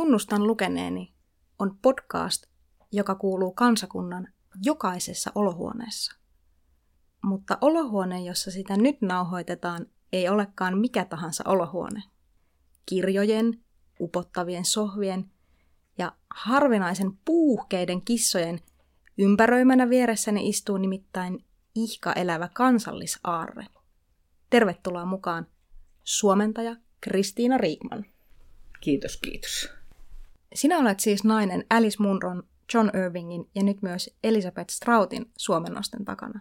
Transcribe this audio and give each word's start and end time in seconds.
Tunnustan 0.00 0.46
lukeneeni 0.46 1.14
on 1.58 1.78
podcast, 1.82 2.46
joka 2.92 3.14
kuuluu 3.14 3.52
kansakunnan 3.52 4.28
jokaisessa 4.64 5.32
olohuoneessa. 5.34 6.16
Mutta 7.24 7.58
olohuone, 7.60 8.20
jossa 8.20 8.50
sitä 8.50 8.76
nyt 8.76 9.02
nauhoitetaan, 9.02 9.86
ei 10.12 10.28
olekaan 10.28 10.78
mikä 10.78 11.04
tahansa 11.04 11.44
olohuone. 11.46 12.02
Kirjojen, 12.86 13.64
upottavien 14.00 14.64
sohvien 14.64 15.30
ja 15.98 16.12
harvinaisen 16.30 17.12
puuhkeiden 17.24 18.02
kissojen 18.02 18.60
ympäröimänä 19.18 19.88
vieressäni 19.88 20.48
istuu 20.48 20.76
nimittäin 20.76 21.44
ihka 21.74 22.12
elävä 22.12 22.48
kansallisaarre. 22.54 23.66
Tervetuloa 24.50 25.04
mukaan 25.04 25.46
suomentaja 26.04 26.76
Kristiina 27.00 27.58
Riikman. 27.58 28.04
Kiitos, 28.80 29.16
kiitos. 29.16 29.79
Sinä 30.54 30.78
olet 30.78 31.00
siis 31.00 31.24
nainen 31.24 31.64
Alice 31.70 31.96
Munron, 32.02 32.42
John 32.74 32.90
Irvingin 32.96 33.50
ja 33.54 33.62
nyt 33.62 33.82
myös 33.82 34.10
Elizabeth 34.24 34.70
Stroutin 34.70 35.30
suomennosten 35.36 36.04
takana. 36.04 36.40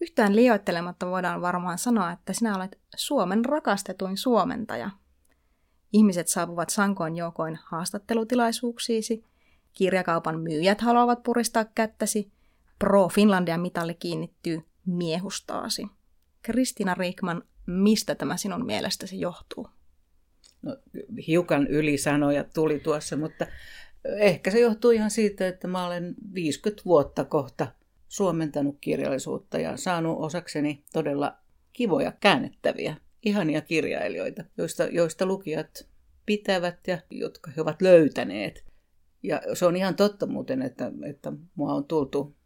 Yhtään 0.00 0.36
liioittelematta 0.36 1.06
voidaan 1.06 1.40
varmaan 1.40 1.78
sanoa, 1.78 2.12
että 2.12 2.32
sinä 2.32 2.56
olet 2.56 2.78
Suomen 2.96 3.44
rakastetuin 3.44 4.16
suomentaja. 4.16 4.90
Ihmiset 5.92 6.28
saapuvat 6.28 6.70
sankoin 6.70 7.16
joukoin 7.16 7.58
haastattelutilaisuuksiisi, 7.64 9.24
kirjakaupan 9.72 10.40
myyjät 10.40 10.80
haluavat 10.80 11.22
puristaa 11.22 11.64
kättäsi, 11.64 12.32
Pro 12.78 13.08
Finlandia 13.08 13.58
mitalli 13.58 13.94
kiinnittyy 13.94 14.64
miehustaasi. 14.86 15.86
Kristina 16.42 16.94
Riikman, 16.94 17.42
mistä 17.66 18.14
tämä 18.14 18.36
sinun 18.36 18.66
mielestäsi 18.66 19.20
johtuu? 19.20 19.68
No, 20.64 20.76
hiukan 21.26 21.66
ylisanoja 21.66 22.44
tuli 22.44 22.80
tuossa, 22.80 23.16
mutta 23.16 23.46
ehkä 24.04 24.50
se 24.50 24.60
johtuu 24.60 24.90
ihan 24.90 25.10
siitä, 25.10 25.48
että 25.48 25.68
mä 25.68 25.86
olen 25.86 26.14
50 26.34 26.82
vuotta 26.84 27.24
kohta 27.24 27.66
suomentanut 28.08 28.78
kirjallisuutta 28.80 29.58
ja 29.58 29.76
saanut 29.76 30.16
osakseni 30.18 30.84
todella 30.92 31.36
kivoja 31.72 32.12
käännettäviä, 32.20 32.96
ihania 33.22 33.60
kirjailijoita, 33.60 34.44
joista, 34.58 34.84
joista 34.84 35.26
lukijat 35.26 35.88
pitävät 36.26 36.78
ja 36.86 36.98
jotka 37.10 37.50
he 37.50 37.60
ovat 37.60 37.82
löytäneet. 37.82 38.64
Ja 39.22 39.40
se 39.54 39.66
on 39.66 39.76
ihan 39.76 39.96
totta 39.96 40.26
muuten, 40.26 40.62
että, 40.62 40.92
että 41.08 41.32
mua 41.54 41.74
on 41.74 41.84
tultu 41.84 42.36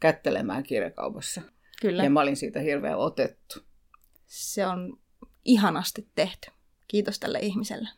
kättelemään 0.00 0.62
kirjakaupassa. 0.62 1.42
Kyllä. 1.80 2.04
Ja 2.04 2.10
mä 2.10 2.20
olin 2.20 2.36
siitä 2.36 2.60
hirveän 2.60 2.98
otettu. 2.98 3.60
Se 4.26 4.66
on 4.66 4.98
ihanasti 5.44 6.08
tehty. 6.14 6.50
Kiitos 6.88 7.18
tälle 7.18 7.38
ihmiselle. 7.38 7.88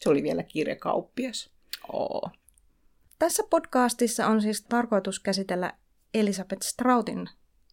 Se 0.00 0.10
oli 0.10 0.22
vielä 0.22 0.42
kirjakauppias. 0.42 1.50
Oo. 1.92 2.30
Tässä 3.18 3.42
podcastissa 3.50 4.26
on 4.26 4.42
siis 4.42 4.62
tarkoitus 4.62 5.20
käsitellä 5.20 5.72
Elisabeth 6.14 6.66
Stroutin 6.66 7.28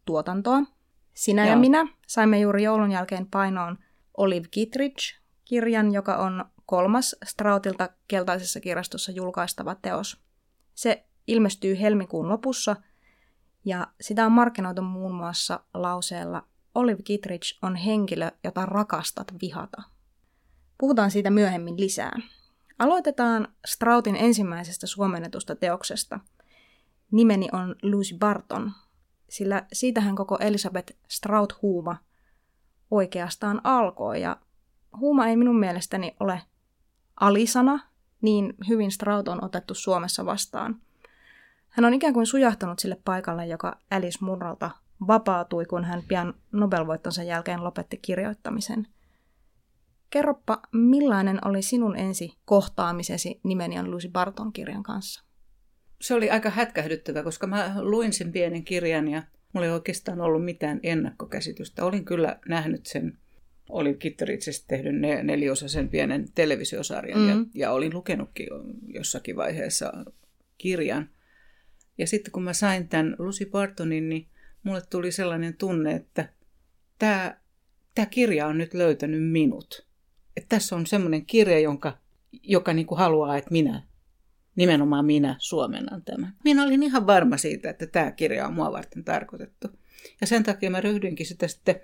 tuotantoa. 0.06 0.64
Sinä 1.14 1.42
Joo. 1.42 1.52
ja 1.52 1.58
minä 1.58 1.88
saimme 2.08 2.39
juuri 2.39 2.64
joulun 2.64 2.92
jälkeen 2.92 3.28
painoon 3.28 3.78
Olive 4.17 4.48
Kittridge-kirjan, 4.52 5.94
joka 5.94 6.17
on 6.17 6.45
kolmas 6.66 7.16
Stroutilta 7.26 7.89
keltaisessa 8.08 8.59
kirjastossa 8.59 9.11
julkaistava 9.11 9.76
teos. 9.76 10.22
Se 10.73 11.06
ilmestyy 11.28 11.80
helmikuun 11.80 12.30
lopussa 12.30 12.76
ja 13.66 13.88
sitä 14.02 14.26
on 14.26 14.31
markkinoitu 14.31 14.81
muun 14.81 15.16
muassa 15.16 15.59
lauseella 15.73 16.48
Olive 16.76 17.03
Kittridge 17.03 17.58
on 17.61 17.76
henkilö, 17.76 18.31
jota 18.44 18.66
rakastat 18.66 19.33
vihata. 19.42 19.95
Puhutaan 20.78 21.12
siitä 21.12 21.30
myöhemmin 21.30 21.80
lisää. 21.80 22.20
Aloitetaan 22.80 23.48
Stroutin 23.66 24.16
ensimmäisestä 24.16 24.88
suomennetusta 24.88 25.56
teoksesta. 25.56 26.20
Nimeni 27.12 27.50
on 27.52 27.76
Lucy 27.84 28.17
Barton, 28.17 28.72
sillä 29.30 29.66
siitähän 29.73 30.16
koko 30.16 30.38
Elisabeth 30.39 30.94
Strout-huuma 31.10 31.98
oikeastaan 32.92 33.61
alkoi. 33.64 34.22
Ja 34.22 34.38
huuma 34.99 35.27
ei 35.27 35.38
minun 35.38 35.60
mielestäni 35.60 36.16
ole 36.20 36.42
alisana, 37.20 37.80
niin 38.22 38.54
hyvin 38.67 38.92
Strout 38.92 39.28
on 39.28 39.44
otettu 39.44 39.73
Suomessa 39.73 40.26
vastaan. 40.26 40.82
Hän 41.70 41.86
on 41.86 41.94
ikään 41.94 42.14
kuin 42.14 42.26
sujahtanut 42.26 42.80
sille 42.80 42.98
paikalle, 43.05 43.45
joka 43.45 43.78
Alice 43.92 44.17
Munrolta 44.22 44.72
vapautui, 45.08 45.66
kun 45.66 45.83
hän 45.83 46.04
pian 46.08 46.33
Nobelvoittonsa 46.52 47.23
jälkeen 47.23 47.64
lopetti 47.64 47.98
kirjoittamisen– 47.98 48.88
Kerropa, 50.15 50.61
millainen 50.71 51.48
oli 51.48 51.61
sinun 51.61 51.98
ensi 51.98 52.33
kohtaamisesi 52.45 53.39
Nimenian 53.43 53.92
Lucy 53.92 54.09
Barton 54.09 54.53
kirjan 54.53 54.83
kanssa? 54.83 55.23
Se 56.02 56.14
oli 56.14 56.30
aika 56.30 56.49
hätkähdyttävä, 56.49 57.23
koska 57.23 57.48
mä 57.48 57.76
luin 57.81 58.14
sen 58.14 58.31
pienen 58.31 58.64
kirjan 58.64 59.08
ja 59.08 59.23
mulla 59.54 59.65
ei 59.65 59.71
oikeastaan 59.71 60.21
ollut 60.21 60.45
mitään 60.45 60.80
ennakkokäsitystä. 60.83 61.86
Olin 61.86 62.05
kyllä 62.05 62.39
nähnyt 62.48 62.86
sen, 62.86 63.17
olin 63.70 63.99
Kitteritsestä 63.99 64.67
tehdyn 64.67 65.02
neliosaisen 65.02 65.89
pienen 65.89 66.27
televisiosarjan 66.36 67.20
mm. 67.20 67.30
ja, 67.30 67.36
ja 67.54 67.71
olin 67.71 67.93
lukenutkin 67.93 68.48
jossakin 68.87 69.36
vaiheessa 69.36 69.93
kirjan. 70.58 71.09
Ja 71.98 72.08
sitten 72.08 72.31
kun 72.31 72.43
mä 72.43 72.54
sain 72.54 72.87
tämän 72.87 73.15
Lucy 73.20 73.45
Bartonin, 73.45 74.09
niin 74.09 74.27
mulle 74.64 74.81
tuli 74.89 75.11
sellainen 75.11 75.54
tunne, 75.58 75.95
että 75.95 76.30
tämä, 76.99 77.37
tämä 77.95 78.05
kirja 78.05 78.48
on 78.48 78.58
nyt 78.58 78.73
löytänyt 78.73 79.31
minut 79.31 79.86
että 80.38 80.50
tässä 80.50 80.76
on 80.76 80.88
semmoinen 80.88 81.26
kirja, 81.26 81.60
jonka, 81.60 81.98
joka 82.44 82.73
niin 82.73 82.88
kuin 82.88 82.98
haluaa, 82.98 83.38
että 83.38 83.52
minä, 83.52 83.84
nimenomaan 84.56 85.06
minä 85.06 85.36
suomennan 85.40 86.02
tämän. 86.02 86.34
Minä 86.44 86.64
olin 86.64 86.84
ihan 86.84 87.08
varma 87.08 87.38
siitä, 87.38 87.70
että 87.70 87.88
tämä 87.88 88.12
kirja 88.12 88.48
on 88.48 88.54
mua 88.54 88.72
varten 88.72 89.04
tarkoitettu. 89.04 89.68
Ja 90.22 90.28
sen 90.28 90.44
takia 90.44 90.70
mä 90.72 90.82
ryhdyinkin 90.82 91.26
sitä 91.26 91.48
sitten 91.48 91.76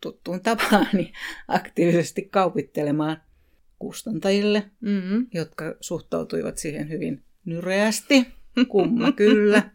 tuttuun 0.00 0.40
tapaani 0.42 1.12
aktiivisesti 1.48 2.22
kaupittelemaan 2.22 3.22
kustantajille, 3.78 4.70
mm-hmm. 4.80 5.26
jotka 5.34 5.74
suhtautuivat 5.80 6.58
siihen 6.58 6.88
hyvin 6.88 7.22
nyreästi, 7.44 8.26
kumma 8.68 9.12
kyllä 9.12 9.70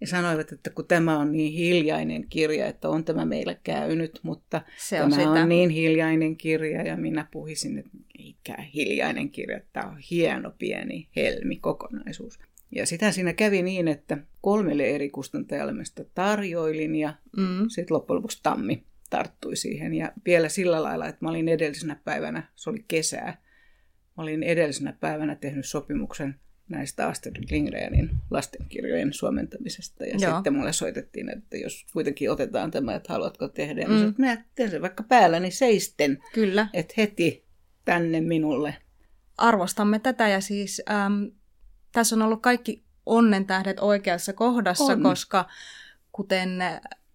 ja 0.00 0.06
sanoivat, 0.06 0.52
että 0.52 0.70
kun 0.70 0.86
tämä 0.86 1.18
on 1.18 1.32
niin 1.32 1.52
hiljainen 1.52 2.28
kirja, 2.28 2.66
että 2.66 2.88
on 2.88 3.04
tämä 3.04 3.24
meillä 3.24 3.54
käynyt, 3.54 4.20
mutta 4.22 4.62
Se 4.76 5.02
on 5.02 5.10
tämä 5.10 5.22
sitä. 5.22 5.42
on 5.42 5.48
niin 5.48 5.70
hiljainen 5.70 6.36
kirja 6.36 6.82
ja 6.82 6.96
minä 6.96 7.28
puhisin, 7.30 7.78
että 7.78 7.90
eikä 8.18 8.62
hiljainen 8.74 9.30
kirja, 9.30 9.60
tämä 9.72 9.86
on 9.86 9.98
hieno 10.10 10.52
pieni 10.58 11.08
helmi 11.16 11.56
kokonaisuus. 11.56 12.38
Ja 12.72 12.86
sitä 12.86 13.12
siinä 13.12 13.32
kävi 13.32 13.62
niin, 13.62 13.88
että 13.88 14.18
kolmelle 14.40 14.84
eri 14.84 15.10
kustantajalle 15.10 15.72
mä 15.72 15.84
sitä 15.84 16.04
tarjoilin 16.14 16.94
ja 16.94 17.14
mm. 17.36 17.68
sitten 17.68 17.94
loppujen 17.94 18.16
lopuksi 18.16 18.40
Tammi 18.42 18.84
tarttui 19.10 19.56
siihen. 19.56 19.94
Ja 19.94 20.12
vielä 20.26 20.48
sillä 20.48 20.82
lailla, 20.82 21.06
että 21.06 21.24
mä 21.24 21.30
olin 21.30 21.48
edellisenä 21.48 21.96
päivänä, 22.04 22.48
se 22.56 22.70
oli 22.70 22.84
kesää, 22.88 23.42
mä 24.16 24.22
olin 24.22 24.42
edellisenä 24.42 24.92
päivänä 25.00 25.34
tehnyt 25.34 25.66
sopimuksen 25.66 26.34
näistä 26.70 27.06
Astrid 27.06 27.36
Lindgrenin 27.50 28.10
lastenkirjojen 28.30 29.12
suomentamisesta. 29.12 30.04
Ja 30.04 30.16
Joo. 30.20 30.34
sitten 30.34 30.54
mulle 30.54 30.72
soitettiin, 30.72 31.28
että 31.28 31.56
jos 31.56 31.86
kuitenkin 31.92 32.30
otetaan 32.30 32.70
tämä, 32.70 32.94
että 32.94 33.12
haluatko 33.12 33.48
tehdä. 33.48 33.84
Mm. 33.84 33.94
Mä 33.94 34.12
minä 34.18 34.44
teen 34.54 34.70
sen 34.70 34.82
vaikka 34.82 35.02
päälläni 35.02 35.50
seisten. 35.50 36.22
Kyllä. 36.32 36.68
Että 36.72 36.94
heti 36.96 37.44
tänne 37.84 38.20
minulle. 38.20 38.76
Arvostamme 39.36 39.98
tätä 39.98 40.28
ja 40.28 40.40
siis 40.40 40.82
äm, 40.90 41.30
tässä 41.92 42.16
on 42.16 42.22
ollut 42.22 42.42
kaikki 42.42 42.84
onnen 43.06 43.46
tähdet 43.46 43.80
oikeassa 43.80 44.32
kohdassa, 44.32 44.92
on. 44.92 45.02
koska 45.02 45.48
kuten 46.12 46.50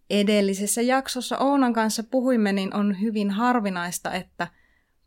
edellisessä 0.10 0.82
jaksossa 0.82 1.38
Oonan 1.38 1.74
kanssa 1.74 2.04
puhuimme, 2.04 2.54
niin 2.54 2.74
on 2.74 3.02
hyvin 3.02 3.32
harvinaista, 3.32 4.14
että 4.14 4.48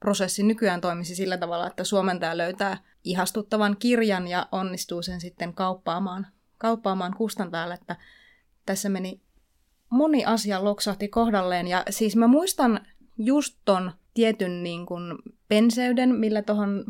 prosessi 0.00 0.42
nykyään 0.42 0.80
toimisi 0.80 1.14
sillä 1.14 1.36
tavalla, 1.36 1.66
että 1.66 1.84
suomentaja 1.84 2.36
löytää 2.36 2.76
ihastuttavan 3.10 3.76
kirjan 3.78 4.28
ja 4.28 4.48
onnistuu 4.52 5.02
sen 5.02 5.20
sitten 5.20 5.54
kauppaamaan, 5.54 6.26
kauppaamaan 6.58 7.14
kustantajalle, 7.14 7.74
että 7.74 7.96
tässä 8.66 8.88
meni 8.88 9.20
moni 9.90 10.24
asia 10.24 10.64
loksahti 10.64 11.08
kohdalleen. 11.08 11.66
Ja 11.66 11.84
siis 11.90 12.16
mä 12.16 12.26
muistan 12.26 12.80
just 13.18 13.58
ton 13.64 13.92
tietyn 14.14 14.62
niin 14.62 14.86
kuin 14.86 15.18
penseyden, 15.48 16.14
millä 16.14 16.42
tuohon 16.42 16.84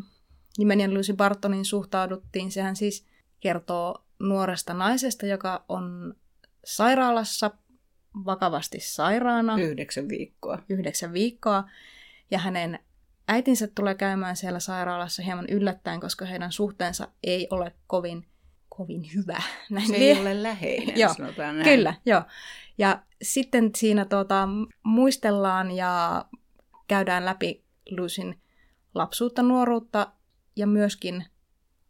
nimeni 0.58 0.94
Lucy 0.94 1.12
Bartonin 1.12 1.64
suhtauduttiin. 1.64 2.52
Sehän 2.52 2.76
siis 2.76 3.06
kertoo 3.40 4.04
nuoresta 4.18 4.74
naisesta, 4.74 5.26
joka 5.26 5.64
on 5.68 6.14
sairaalassa 6.64 7.50
vakavasti 8.24 8.78
sairaana. 8.80 9.58
Yhdeksän 9.58 10.08
viikkoa. 10.08 10.58
Yhdeksän 10.68 11.12
viikkoa. 11.12 11.64
Ja 12.30 12.38
hänen 12.38 12.78
Äitinsä 13.28 13.68
tulee 13.74 13.94
käymään 13.94 14.36
siellä 14.36 14.60
sairaalassa 14.60 15.22
hieman 15.22 15.46
yllättäen, 15.50 16.00
koska 16.00 16.24
heidän 16.24 16.52
suhteensa 16.52 17.08
ei 17.22 17.48
ole 17.50 17.72
kovin, 17.86 18.26
kovin 18.68 19.10
hyvä. 19.14 19.42
Näin 19.70 19.86
Se 19.86 19.96
ei 19.96 20.20
ole 20.20 20.42
läheinen, 20.42 20.98
joo, 20.98 21.14
sanotaan 21.14 21.58
näin. 21.58 21.64
Kyllä, 21.64 21.94
joo. 22.06 22.22
Ja 22.78 23.02
sitten 23.22 23.70
siinä 23.76 24.04
tuota, 24.04 24.48
muistellaan 24.82 25.70
ja 25.70 26.24
käydään 26.88 27.24
läpi 27.24 27.64
Lucyn 27.90 28.38
lapsuutta, 28.94 29.42
nuoruutta 29.42 30.12
ja 30.56 30.66
myöskin 30.66 31.24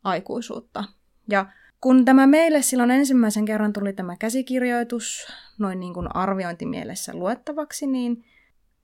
aikuisuutta. 0.05 0.85
Ja 1.31 1.47
kun 1.81 2.05
tämä 2.05 2.27
meille 2.27 2.63
silloin 2.63 2.91
ensimmäisen 2.91 3.45
kerran 3.45 3.73
tuli 3.73 3.93
tämä 3.93 4.17
käsikirjoitus 4.17 5.27
noin 5.59 5.81
niin 5.81 5.95
kuin 5.95 6.17
arviointimielessä 6.17 7.15
luettavaksi, 7.15 7.87
niin 7.87 8.25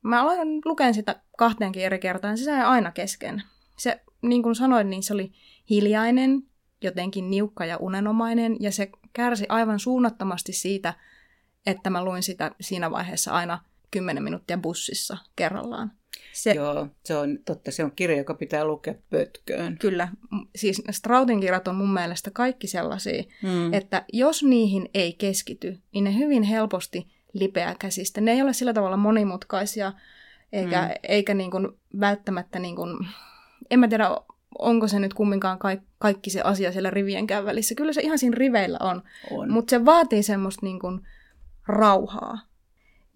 mä 0.04 0.22
aloin 0.22 0.62
lukea 0.64 0.92
sitä 0.92 1.20
kahteenkin 1.38 1.82
eri 1.82 1.98
kertaan. 1.98 2.38
Se 2.38 2.44
sai 2.44 2.60
aina 2.60 2.92
kesken. 2.92 3.42
Se, 3.78 4.00
niin 4.22 4.42
kuin 4.42 4.54
sanoin, 4.54 4.90
niin 4.90 5.02
se 5.02 5.14
oli 5.14 5.32
hiljainen, 5.70 6.42
jotenkin 6.82 7.30
niukka 7.30 7.64
ja 7.64 7.76
unenomainen, 7.76 8.56
ja 8.60 8.72
se 8.72 8.90
kärsi 9.12 9.46
aivan 9.48 9.78
suunnattomasti 9.78 10.52
siitä, 10.52 10.94
että 11.66 11.90
mä 11.90 12.04
luin 12.04 12.22
sitä 12.22 12.50
siinä 12.60 12.90
vaiheessa 12.90 13.32
aina 13.32 13.58
10 13.90 14.22
minuuttia 14.22 14.58
bussissa 14.58 15.16
kerrallaan. 15.36 15.92
Se, 16.32 16.52
Joo, 16.52 16.88
se 17.04 17.16
on 17.16 17.38
totta. 17.44 17.70
Se 17.70 17.84
on 17.84 17.92
kirja, 17.96 18.16
joka 18.16 18.34
pitää 18.34 18.64
lukea 18.64 18.94
pötköön. 19.10 19.78
Kyllä. 19.78 20.08
Siis 20.56 20.82
Strautin 20.90 21.40
kirjat 21.40 21.68
on 21.68 21.74
mun 21.74 21.92
mielestä 21.92 22.30
kaikki 22.30 22.66
sellaisia, 22.66 23.22
mm. 23.42 23.72
että 23.72 24.04
jos 24.12 24.42
niihin 24.42 24.88
ei 24.94 25.12
keskity, 25.12 25.78
niin 25.92 26.04
ne 26.04 26.18
hyvin 26.18 26.42
helposti 26.42 27.06
lipeää 27.34 27.74
käsistä. 27.78 28.20
Ne 28.20 28.32
ei 28.32 28.42
ole 28.42 28.52
sillä 28.52 28.72
tavalla 28.72 28.96
monimutkaisia, 28.96 29.92
eikä, 30.52 30.82
mm. 30.82 30.88
eikä 31.02 31.34
niin 31.34 31.50
kuin 31.50 31.68
välttämättä, 32.00 32.58
niin 32.58 32.76
kuin, 32.76 33.06
en 33.70 33.80
mä 33.80 33.88
tiedä, 33.88 34.10
onko 34.58 34.88
se 34.88 34.98
nyt 34.98 35.14
kumminkaan 35.14 35.58
kaikki, 35.58 35.86
kaikki 35.98 36.30
se 36.30 36.40
asia 36.40 36.72
siellä 36.72 36.90
rivienkään 36.90 37.44
välissä. 37.44 37.74
Kyllä 37.74 37.92
se 37.92 38.00
ihan 38.00 38.18
siinä 38.18 38.36
riveillä 38.38 38.78
on, 38.80 39.02
on. 39.30 39.52
mutta 39.52 39.70
se 39.70 39.84
vaatii 39.84 40.22
semmoista 40.22 40.66
niin 40.66 40.80
kuin, 40.80 41.00
rauhaa. 41.66 42.38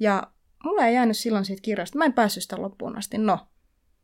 Ja 0.00 0.23
mulla 0.65 0.87
ei 0.87 0.94
jäänyt 0.94 1.17
silloin 1.17 1.44
siitä 1.44 1.62
kirjasta. 1.62 1.99
Mä 1.99 2.05
en 2.05 2.12
päässyt 2.12 2.43
sitä 2.43 2.62
loppuun 2.62 2.99
asti. 2.99 3.19
No, 3.19 3.38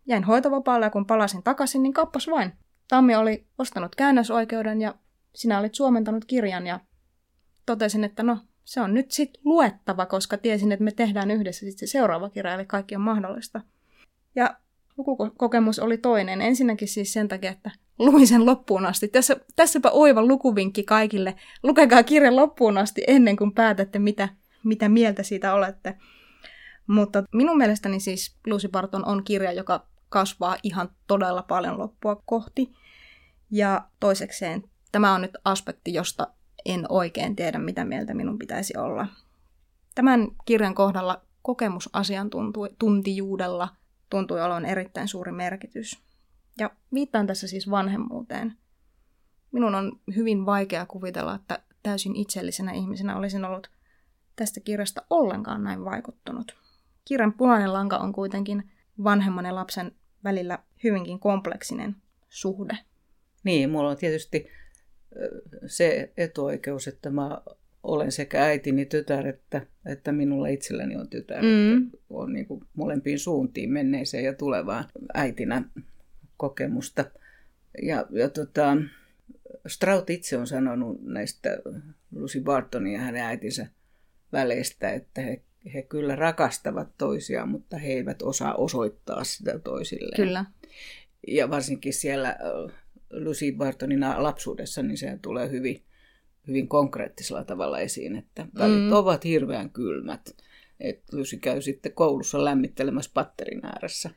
jäin 0.07 0.25
hoitovapaalle 0.25 0.87
ja 0.87 0.91
kun 0.91 1.07
palasin 1.07 1.43
takaisin, 1.43 1.83
niin 1.83 1.93
kappas 1.93 2.29
vain. 2.31 2.53
Tammi 2.89 3.15
oli 3.15 3.47
ostanut 3.59 3.95
käännösoikeuden 3.97 4.81
ja 4.81 4.95
sinä 5.35 5.59
olit 5.59 5.75
suomentanut 5.75 6.25
kirjan 6.25 6.67
ja 6.67 6.81
totesin, 7.67 8.05
että 8.05 8.23
no, 8.23 8.39
se 8.65 8.81
on 8.81 8.95
nyt 8.95 9.11
sitten 9.11 9.43
luettava, 9.45 10.07
koska 10.07 10.39
tiesin, 10.39 10.73
että 10.73 10.85
me 10.85 10.93
tehdään 10.93 11.31
yhdessä 11.31 11.67
sit 11.67 11.79
se 11.79 11.87
seuraava 11.87 12.31
kirja, 12.31 12.55
eli 12.55 12.67
kaikki 12.67 12.97
on 12.97 13.03
mahdollista. 13.03 13.61
Ja 14.35 14.57
lukukokemus 14.97 15.79
oli 15.79 15.99
toinen. 15.99 16.43
Ensinnäkin 16.43 16.89
siis 16.89 17.13
sen 17.13 17.29
takia, 17.29 17.51
että 17.51 17.71
luin 17.99 18.27
sen 18.27 18.47
loppuun 18.47 18.87
asti. 18.87 19.09
Tässä, 19.09 19.37
tässäpä 19.57 19.91
oiva 19.91 20.23
lukuvinkki 20.23 20.83
kaikille. 20.83 21.35
Lukekaa 21.63 22.03
kirja 22.03 22.37
loppuun 22.37 22.79
asti 22.79 23.03
ennen 23.07 23.37
kuin 23.37 23.53
päätätte, 23.53 23.99
mitä, 23.99 24.29
mitä 24.65 24.89
mieltä 24.89 25.23
siitä 25.23 25.55
olette. 25.55 25.99
Mutta 26.87 27.25
minun 27.33 27.59
mielestäni 27.59 28.01
siis 28.01 28.37
Lucy 28.47 28.69
Barton 28.69 29.05
on 29.05 29.25
kirja, 29.25 29.53
joka 29.53 29.87
kasvaa 30.09 30.57
ihan 30.63 30.91
todella 31.07 31.43
paljon 31.43 31.79
loppua 31.79 32.23
kohti. 32.27 32.73
Ja 33.51 33.89
toisekseen 34.01 34.63
tämä 34.93 35.15
on 35.15 35.23
nyt 35.23 35.37
aspekti, 35.45 35.95
josta 35.95 36.27
en 36.67 36.87
oikein 36.89 37.37
tiedä, 37.37 37.59
mitä 37.59 37.85
mieltä 37.85 38.15
minun 38.15 38.39
pitäisi 38.39 38.77
olla. 38.77 39.07
Tämän 39.95 40.29
kirjan 40.45 40.75
kohdalla 40.75 41.23
kokemusasiantuntijuudella 41.43 43.69
tuntui 44.11 44.43
olevan 44.43 44.67
erittäin 44.67 45.09
suuri 45.09 45.33
merkitys. 45.33 46.03
Ja 46.59 46.71
viittaan 46.95 47.27
tässä 47.27 47.49
siis 47.49 47.71
vanhemmuuteen. 47.71 48.57
Minun 49.53 49.75
on 49.75 50.01
hyvin 50.17 50.47
vaikea 50.47 50.87
kuvitella, 50.87 51.35
että 51.35 51.59
täysin 51.83 52.17
itsellisenä 52.17 52.73
ihmisenä 52.73 53.17
olisin 53.17 53.45
ollut 53.45 53.71
tästä 54.37 54.61
kirjasta 54.61 55.03
ollenkaan 55.11 55.65
näin 55.65 55.85
vaikuttunut. 55.85 56.57
Kirjan 57.05 57.33
punainen 57.33 57.73
lanka 57.73 57.97
on 57.97 58.13
kuitenkin 58.13 58.71
vanhemman 59.05 59.45
ja 59.45 59.55
lapsen 59.55 59.93
välillä 60.25 60.59
hyvinkin 60.85 61.19
kompleksinen 61.19 61.97
suhde. 62.29 62.79
Niin, 63.45 63.71
mulla 63.71 63.91
on 63.91 63.97
tietysti 63.97 64.49
se 65.67 66.13
etuoikeus, 66.17 66.89
että 66.89 67.11
mä 67.11 67.41
olen 67.83 68.13
sekä 68.13 68.45
äitini 68.45 68.87
tytär 68.87 69.27
että, 69.27 69.67
että 69.87 70.13
minulla 70.13 70.49
itselläni 70.49 70.97
on 70.97 71.09
tytär. 71.09 71.43
Mm. 71.43 71.91
On 72.11 72.33
niin 72.33 72.47
kuin 72.47 72.65
molempiin 72.75 73.19
suuntiin 73.19 73.73
menneeseen 73.73 74.25
ja 74.25 74.35
tulevaan 74.35 74.85
äitinä 75.15 75.63
kokemusta. 76.37 77.05
Ja, 77.83 78.07
ja 78.11 78.29
tota, 78.29 78.77
Strout 79.67 80.11
itse 80.11 80.39
on 80.39 80.47
sanonut 80.47 81.03
näistä 81.03 81.59
Lucy 82.15 82.41
Bartonin 82.41 82.93
ja 82.93 83.01
hänen 83.01 83.23
äitinsä 83.23 83.67
väleistä, 84.33 84.91
että 84.91 85.21
he 85.21 85.43
he 85.75 85.83
kyllä 85.83 86.17
rakastavat 86.17 86.89
toisiaan, 86.99 87.49
mutta 87.49 87.79
he 87.79 87.93
eivät 87.93 88.23
osaa 88.23 88.55
osoittaa 88.55 89.25
sitä 89.25 89.59
toisilleen. 89.59 90.17
Kyllä. 90.17 90.45
Ja 91.29 91.51
varsinkin 91.51 91.95
siellä 91.95 92.37
Lucy 93.15 93.53
Bartonin 93.53 94.01
lapsuudessa, 94.01 94.83
niin 94.83 94.99
se 94.99 95.19
tulee 95.23 95.51
hyvin, 95.51 95.85
hyvin 96.49 96.69
konkreettisella 96.69 97.45
tavalla 97.45 97.81
esiin, 97.81 98.17
että 98.17 98.47
välit 98.59 98.85
mm. 98.85 98.93
ovat 98.93 99.25
hirveän 99.25 99.71
kylmät. 99.71 100.37
Että 100.81 101.17
Lucy 101.17 101.37
käy 101.37 101.63
sitten 101.63 101.93
koulussa 101.93 102.45
lämmittelemässä 102.45 103.11
patterin 103.15 103.67
ääressä. 103.67 104.11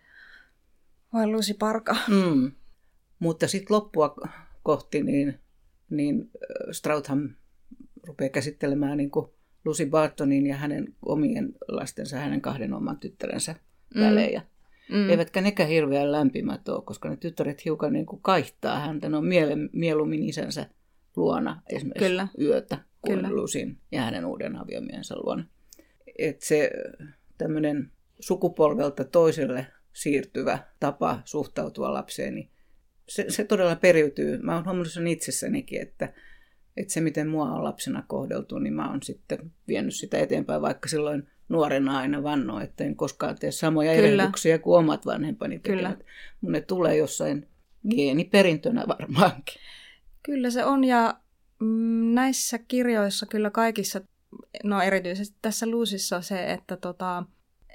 Vai 1.13 1.27
Lucy 1.27 1.53
Parka. 1.53 1.95
Mm. 2.07 2.51
Mutta 3.19 3.47
sitten 3.47 3.75
loppua 3.75 4.15
kohti, 4.63 5.03
niin, 5.03 5.39
niin 5.89 6.31
Strauthan 6.71 7.37
rupeaa 8.07 8.29
käsittelemään 8.29 8.97
niin 8.97 9.11
kuin 9.11 9.27
Lucy 9.65 9.85
Bartonin 9.85 10.47
ja 10.47 10.55
hänen 10.55 10.95
omien 11.05 11.53
lastensa, 11.67 12.17
hänen 12.17 12.41
kahden 12.41 12.73
oman 12.73 12.99
tyttärensä 12.99 13.55
mm. 13.95 14.01
välejä. 14.01 14.39
Mm. 14.39 14.56
Eivätkä 15.09 15.41
nekään 15.41 15.69
hirveän 15.69 16.11
lämpimät 16.11 16.69
ole, 16.69 16.81
koska 16.81 17.09
ne 17.09 17.17
tyttäret 17.17 17.65
hiukan 17.65 17.93
niin 17.93 18.05
kuin 18.05 18.21
kaihtaa 18.21 18.79
häntä. 18.79 19.09
Ne 19.09 19.17
on 19.17 19.25
miele, 19.25 19.55
mieluummin 19.73 20.23
isänsä 20.23 20.65
luona 21.15 21.61
esimerkiksi 21.69 22.09
Kyllä. 22.09 22.27
yötä 22.41 22.77
kuin 23.01 23.19
Kyllä. 23.19 23.31
Lusin 23.31 23.77
ja 23.91 24.01
hänen 24.01 24.25
uuden 24.25 24.55
aviomiensä 24.55 25.15
luona. 25.15 25.45
Et 26.17 26.41
se 26.41 26.71
tämmöinen 27.37 27.91
sukupolvelta 28.19 29.03
toiselle 29.03 29.67
siirtyvä 29.93 30.59
tapa 30.79 31.21
suhtautua 31.25 31.93
lapseen, 31.93 32.35
niin 32.35 32.49
se, 33.09 33.25
se 33.29 33.43
todella 33.43 33.75
periytyy. 33.75 34.37
Mä 34.37 34.55
oon 34.55 34.65
huomannut 34.65 34.91
sen 34.91 35.07
itsessänikin, 35.07 35.81
että 35.81 36.13
että 36.77 36.93
se, 36.93 37.01
miten 37.01 37.27
mua 37.27 37.51
on 37.51 37.63
lapsena 37.63 38.03
kohdeltu, 38.07 38.59
niin 38.59 38.73
mä 38.73 38.89
oon 38.89 39.03
sitten 39.03 39.51
vienyt 39.67 39.95
sitä 39.95 40.17
eteenpäin, 40.17 40.61
vaikka 40.61 40.89
silloin 40.89 41.29
nuorena 41.49 41.97
aina 41.97 42.23
vannoin, 42.23 42.63
että 42.63 42.83
en 42.83 42.95
koskaan 42.95 43.35
tee 43.39 43.51
samoja 43.51 43.91
erehdyksiä 43.91 44.59
kuin 44.59 44.79
omat 44.79 45.05
vanhempani 45.05 45.59
tekevät. 45.59 45.77
Kyllä. 45.77 45.97
Mun 46.41 46.51
ne 46.51 46.61
tulee 46.61 46.97
jossain 46.97 47.47
geeniperintönä 47.89 48.83
varmaankin. 48.87 49.61
Kyllä 50.23 50.49
se 50.49 50.65
on, 50.65 50.83
ja 50.83 51.19
mm, 51.59 52.13
näissä 52.13 52.57
kirjoissa 52.57 53.25
kyllä 53.25 53.49
kaikissa, 53.49 54.01
no 54.63 54.81
erityisesti 54.81 55.37
tässä 55.41 55.67
Luusissa 55.67 56.21
se, 56.21 56.51
että 56.51 56.77
tota, 56.77 57.23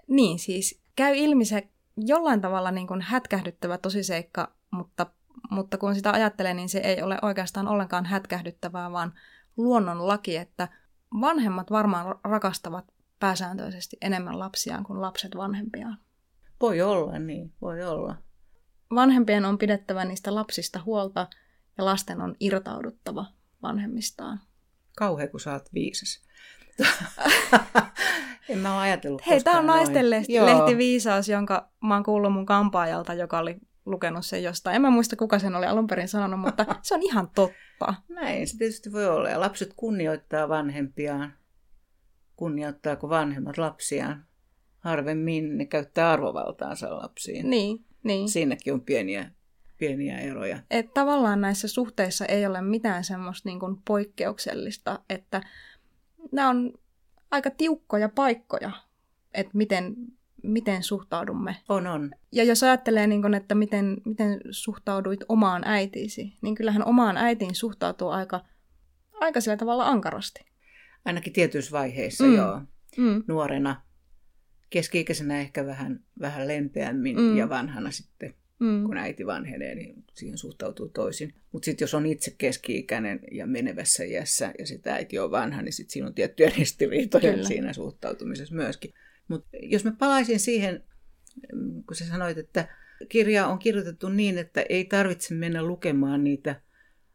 niin 0.09 0.39
siis 0.39 0.81
käy 0.97 1.17
ilmi 1.17 1.45
se 1.45 1.69
jollain 1.97 2.41
tavalla 2.41 2.71
niin 2.71 2.87
kuin 2.87 3.01
hätkähdyttävä 3.01 3.79
tosiseikka, 3.79 4.53
mutta 4.71 5.07
mutta 5.51 5.79
kun 5.79 5.95
sitä 5.95 6.11
ajattelee, 6.13 6.55
niin 6.55 6.69
se 6.69 6.79
ei 6.79 7.03
ole 7.03 7.19
oikeastaan 7.23 7.69
ollenkaan 7.69 8.07
hätkähdyttävää, 8.07 8.93
vaan 8.93 9.13
luonnonlaki, 9.57 10.37
että 10.37 10.69
vanhemmat 11.21 11.71
varmaan 11.71 12.15
rakastavat 12.25 12.92
pääsääntöisesti 13.23 13.97
enemmän 14.01 14.39
lapsiaan 14.39 14.85
kuin 14.85 15.01
lapset 15.01 15.37
vanhempiaan. 15.37 15.99
Voi 16.61 16.81
olla 16.81 17.19
niin, 17.19 17.53
voi 17.61 17.83
olla. 17.83 18.17
Vanhempien 18.95 19.45
on 19.45 19.59
pidettävä 19.59 20.05
niistä 20.05 20.35
lapsista 20.35 20.81
huolta 20.85 21.27
ja 21.79 21.85
lasten 21.85 22.21
on 22.21 22.35
irtauduttava 22.41 23.27
vanhemmistaan. 23.63 24.41
Kauhea, 24.97 25.29
kun 25.29 25.41
sä 25.41 25.53
oot 25.53 25.75
viisas. 25.75 26.27
en 28.49 28.59
mä 28.59 28.75
ole 28.75 28.83
ajatellut 28.83 29.27
Hei, 29.27 29.41
tämä 29.41 29.59
on 29.59 29.67
naisten 29.67 30.11
lehti, 30.11 30.45
lehtiviisaus, 30.45 31.29
jonka 31.29 31.71
mä 31.83 31.95
oon 31.95 32.05
kuullut 32.05 32.33
mun 32.33 32.47
kampaajalta, 32.47 33.15
joka 33.15 33.39
oli 33.39 33.57
lukenut 33.87 34.27
sen 34.27 34.43
jostain. 34.43 34.77
En 34.77 34.83
mä 34.83 34.91
muista, 34.91 35.17
kuka 35.17 35.39
sen 35.39 35.55
oli 35.55 35.67
alun 35.67 35.87
perin 35.87 36.09
sanonut, 36.09 36.41
mutta 36.41 36.67
se 36.83 36.95
on 36.95 37.03
ihan 37.03 37.31
totta. 37.35 37.95
Näin 38.09 38.49
se 38.49 38.57
tietysti 38.59 38.93
voi 38.93 39.07
olla. 39.07 39.29
Ja 39.29 39.41
lapset 39.41 39.73
kunnioittaa 39.77 40.49
vanhempiaan. 40.49 41.42
Kunnioittaako 42.37 43.09
vanhemmat 43.09 43.59
lapsiaan? 43.59 44.25
Harvemmin 44.79 45.59
ne 45.59 45.67
käyttää 45.67 46.11
arvovaltaansa 46.11 46.97
lapsiin. 46.97 47.51
Niin, 47.51 47.85
niin. 48.03 48.29
Siinäkin 48.29 48.73
on 48.73 48.81
pieniä, 48.81 49.31
pieniä 49.79 50.19
eroja. 50.19 50.59
Et 50.71 50.95
tavallaan 50.95 51.41
näissä 51.41 51.69
suhteissa 51.69 52.27
ei 52.27 52.47
ole 52.47 52.61
mitään 52.61 53.05
semmoista 53.05 53.49
niin 53.49 53.61
kuin 53.61 53.77
poikkeuksellista, 53.85 55.01
että 55.11 55.41
nämä 56.33 56.49
on 56.49 56.73
aika 57.31 57.51
tiukkoja 57.51 58.09
paikkoja, 58.09 58.71
että 59.35 59.57
miten 59.57 59.97
miten 60.43 60.83
suhtaudumme. 60.83 61.57
On, 61.69 61.87
on. 61.87 62.11
Ja 62.33 62.45
jos 62.45 62.63
ajattelee, 62.63 63.07
niin 63.07 63.23
kun, 63.23 63.35
että 63.35 63.55
miten, 63.55 63.97
miten 64.05 64.41
suhtauduit 64.51 65.21
omaan 65.29 65.63
äitiisi, 65.65 66.37
niin 66.43 66.55
kyllähän 66.55 66.87
omaan 66.87 67.17
äitiin 67.17 67.55
suhtautuu 67.55 68.09
aika, 68.09 68.41
aika 69.13 69.41
sillä 69.41 69.57
tavalla 69.57 69.89
ankarasti. 69.89 70.52
Ainakin 71.05 71.33
tietyissä 71.33 71.73
vaiheissa, 71.73 72.25
mm. 72.25 72.35
joo. 72.35 72.61
Mm. 72.97 73.25
Nuorena, 73.29 73.83
keski-ikäisenä 74.71 75.41
ehkä 75.41 75.67
vähän, 75.67 76.05
vähän 76.21 76.49
lempeämmin 76.49 77.21
mm. 77.21 77.37
ja 77.37 77.49
vanhana 77.49 77.91
sitten 77.91 78.35
mm. 78.63 78.85
kun 78.87 78.97
äiti 78.97 79.27
vanhenee, 79.27 79.75
niin 79.75 80.05
siihen 80.15 80.39
suhtautuu 80.39 80.89
toisin. 80.89 81.35
Mutta 81.53 81.65
sitten 81.65 81.83
jos 81.83 81.95
on 81.95 82.07
itse 82.07 82.35
keski-ikäinen 82.39 83.21
ja 83.33 83.47
menevässä 83.47 84.05
iässä 84.05 84.53
ja 84.59 84.67
sitten 84.67 84.93
äiti 84.93 85.19
on 85.19 85.31
vanha, 85.31 85.63
niin 85.63 85.73
sitten 85.73 85.93
siinä 85.93 86.07
on 86.07 86.15
tiettyjä 86.15 86.53
ristiriitoja 86.59 87.33
Kyllä. 87.33 87.49
siinä 87.49 87.73
suhtautumisessa 87.73 88.55
myöskin. 88.55 88.95
Mutta 89.29 89.49
jos 89.63 89.85
mä 89.85 89.93
palaisin 89.99 90.41
siihen, 90.41 90.85
mm, 91.55 91.85
kun 91.85 91.97
sä 91.97 92.05
sanoit, 92.05 92.39
että 92.39 92.69
kirja 93.09 93.47
on 93.47 93.59
kirjoitettu 93.59 94.09
niin, 94.09 94.39
että 94.39 94.65
ei 94.69 94.85
tarvitse 94.85 95.35
mennä 95.35 95.63
lukemaan 95.63 96.25
niitä 96.25 96.61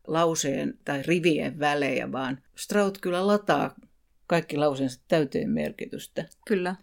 lauseen 0.08 0.74
tai 0.86 1.02
rivien 1.02 1.60
välejä, 1.60 2.12
vaan 2.12 2.42
Strout 2.56 2.98
kyllä 2.98 3.28
lataa 3.28 3.76
kaikki 4.28 4.58
lauseensa 4.58 5.02
täyteen 5.08 5.50
merkitystä. 5.50 6.26
Kyllä. 6.48 6.76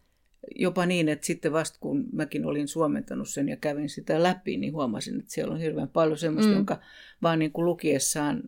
Jopa 0.57 0.87
niin, 0.87 1.09
että 1.09 1.27
sitten 1.27 1.53
vasta 1.53 1.79
kun 1.81 2.05
mäkin 2.13 2.47
olin 2.47 2.69
suomentanut 2.69 3.29
sen 3.29 3.49
ja 3.49 3.57
kävin 3.57 3.89
sitä 3.89 4.23
läpi, 4.23 4.57
niin 4.57 4.73
huomasin, 4.73 5.19
että 5.19 5.33
siellä 5.33 5.55
on 5.55 5.61
hirveän 5.61 5.89
paljon 5.89 6.19
semmoista, 6.19 6.51
mm. 6.51 6.57
jonka 6.57 6.81
vaan 7.23 7.39
niin 7.39 7.53
kuin 7.53 7.65
lukiessaan 7.65 8.43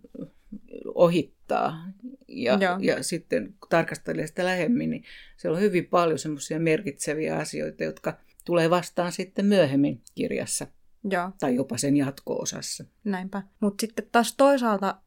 ohittaa. 0.95 1.93
Ja, 2.29 2.59
ja 2.81 3.03
sitten 3.03 3.55
kun 3.61 3.69
tarkastelee 3.69 4.27
sitä 4.27 4.45
lähemmin, 4.45 4.91
niin 4.91 5.05
siellä 5.37 5.57
on 5.57 5.63
hyvin 5.63 5.87
paljon 5.87 6.19
semmoisia 6.19 6.61
merkitseviä 6.61 7.37
asioita, 7.37 7.85
jotka 7.85 8.19
tulee 8.45 8.71
vastaan 8.71 9.13
sitten 9.13 9.47
myöhemmin 9.47 10.01
kirjassa. 10.15 10.67
Joo. 11.11 11.31
Tai 11.41 11.55
jopa 11.55 11.79
sen 11.79 11.97
jatko-osassa. 11.97 12.85
Näinpä. 13.05 13.43
Mutta 13.61 13.81
sitten 13.81 14.09
taas 14.13 14.35
toisaalta 14.37 15.01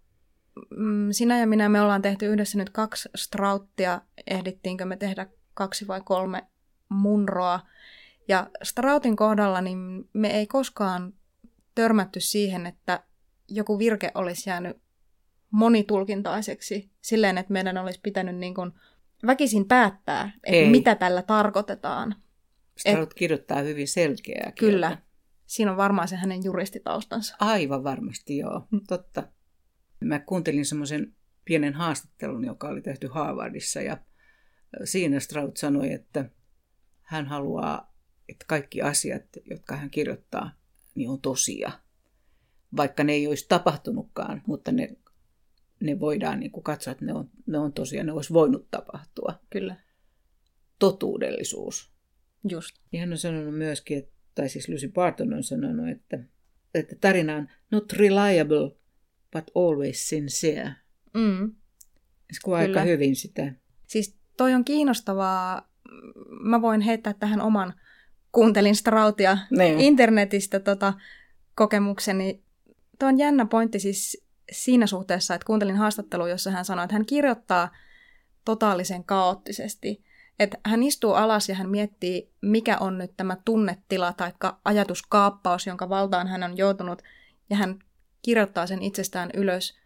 mm, 0.78 1.12
sinä 1.12 1.40
ja 1.40 1.48
minä 1.48 1.70
me 1.70 1.82
ollaan 1.82 2.02
tehty 2.02 2.26
yhdessä 2.26 2.58
nyt 2.58 2.70
kaksi 2.70 3.10
strauttia. 3.16 4.02
Ehdittiinkö 4.28 4.86
me 4.86 4.98
tehdä 4.98 5.28
kaksi 5.54 5.88
vai 5.88 6.02
kolme 6.06 6.48
munroa. 6.90 7.60
Ja 8.28 8.50
strautin 8.64 9.16
kohdalla 9.16 9.62
niin 9.62 10.10
me 10.14 10.30
ei 10.38 10.48
koskaan 10.48 11.14
törmätty 11.76 12.20
siihen, 12.20 12.66
että 12.66 13.04
joku 13.48 13.80
virke 13.80 14.12
olisi 14.16 14.50
jäänyt 14.50 14.78
monitulkintaiseksi 15.52 16.92
silleen, 17.02 17.38
että 17.38 17.54
meidän 17.54 17.78
olisi 17.78 18.00
pitänyt 18.04 18.36
niin 18.36 18.56
kuin 18.56 18.72
väkisin 19.26 19.68
päättää, 19.68 20.32
että 20.44 20.72
mitä 20.72 20.96
tällä 20.96 21.22
tarkoitetaan. 21.22 22.16
Strout 22.78 23.10
Et, 23.10 23.14
kirjoittaa 23.14 23.62
hyvin 23.62 23.88
selkeää 23.88 24.52
Kyllä. 24.60 24.98
Siinä 25.50 25.72
on 25.72 25.78
varmaan 25.78 26.08
se 26.08 26.16
hänen 26.16 26.44
juristitaustansa. 26.44 27.36
Aivan 27.40 27.84
varmasti, 27.84 28.38
joo. 28.38 28.68
Mm. 28.72 28.82
Totta. 28.88 29.28
Mä 30.04 30.20
kuuntelin 30.20 30.66
semmoisen 30.66 31.16
pienen 31.46 31.74
haastattelun, 31.74 32.46
joka 32.46 32.68
oli 32.68 32.82
tehty 32.82 33.08
Harvardissa, 33.08 33.82
ja 33.82 33.98
siinä 34.84 35.20
Strout 35.20 35.58
sanoi, 35.58 35.94
että 35.94 36.30
hän 37.02 37.26
haluaa, 37.26 37.96
että 38.30 38.46
kaikki 38.48 38.82
asiat, 38.82 39.24
jotka 39.50 39.76
hän 39.76 39.90
kirjoittaa, 39.90 40.52
niin 40.96 41.10
on 41.10 41.22
tosia. 41.22 41.72
Vaikka 42.78 43.04
ne 43.04 43.14
ei 43.14 43.28
olisi 43.28 43.46
tapahtunutkaan, 43.50 44.42
mutta 44.48 44.72
ne, 44.72 44.98
ne 45.80 46.00
voidaan 46.00 46.40
niin 46.40 46.52
kuin 46.52 46.64
katsoa, 46.64 46.92
että 46.92 47.06
ne 47.06 47.14
on, 47.14 47.30
ne 47.46 47.58
on 47.58 47.74
tosia, 47.74 48.04
ne 48.04 48.12
olisi 48.12 48.34
voinut 48.34 48.68
tapahtua. 48.72 49.40
Kyllä. 49.50 49.76
Totuudellisuus. 50.80 51.92
Just. 52.50 52.76
Ja 52.92 53.00
hän 53.00 53.12
on 53.12 53.18
sanonut 53.18 53.58
myöskin, 53.58 53.98
että, 53.98 54.19
tai 54.40 54.50
siis 54.50 54.70
Lucy 54.70 54.88
Barton 54.88 55.34
on 55.34 55.44
sanonut, 55.44 55.90
että, 55.90 56.20
että 56.74 56.96
tarina 57.02 57.36
on 57.36 57.48
not 57.72 57.94
reliable, 57.94 58.72
but 59.32 59.52
always 59.56 60.10
sincere. 60.10 60.72
Mm. 61.14 61.52
Se 62.32 62.40
kuvaa 62.44 62.60
aika 62.60 62.82
hyvin 62.82 63.16
sitä. 63.16 63.54
Siis 63.88 64.18
toi 64.38 64.54
on 64.54 64.66
kiinnostavaa. 64.66 65.70
Mä 66.42 66.62
voin 66.62 66.82
heittää 66.82 67.14
tähän 67.14 67.42
oman, 67.42 67.74
kuuntelin 68.32 68.76
Strautia 68.76 69.38
niin. 69.58 69.80
internetistä 69.80 70.60
tota, 70.60 70.94
kokemukseni. 71.56 72.44
Tuo 73.00 73.10
on 73.10 73.18
jännä 73.18 73.46
pointti 73.46 73.80
siis 73.80 74.26
siinä 74.52 74.88
suhteessa, 74.88 75.36
että 75.36 75.46
kuuntelin 75.46 75.76
haastattelua, 75.76 76.30
jossa 76.30 76.52
hän 76.52 76.66
sanoi, 76.66 76.84
että 76.84 76.96
hän 76.96 77.06
kirjoittaa 77.06 77.72
totaalisen 78.46 79.04
kaoottisesti. 79.04 80.04
Että 80.40 80.58
hän 80.66 80.84
istuu 80.84 81.14
alas 81.14 81.50
ja 81.50 81.56
hän 81.56 81.70
miettii, 81.70 82.32
mikä 82.42 82.78
on 82.78 82.98
nyt 82.98 83.12
tämä 83.18 83.38
tunnetila 83.46 84.14
tai 84.14 84.32
ajatuskaappaus, 84.66 85.68
jonka 85.68 85.90
valtaan 85.90 86.28
hän 86.28 86.44
on 86.44 86.58
joutunut, 86.58 87.02
ja 87.50 87.56
hän 87.56 87.80
kirjoittaa 88.22 88.68
sen 88.68 88.82
itsestään 88.82 89.30
ylös 89.34 89.78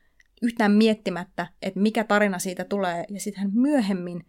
yhtään 0.42 0.72
miettimättä, 0.72 1.48
että 1.62 1.80
mikä 1.80 2.04
tarina 2.04 2.40
siitä 2.40 2.64
tulee, 2.64 3.06
ja 3.10 3.20
sitten 3.20 3.44
hän 3.44 3.52
myöhemmin 3.54 4.26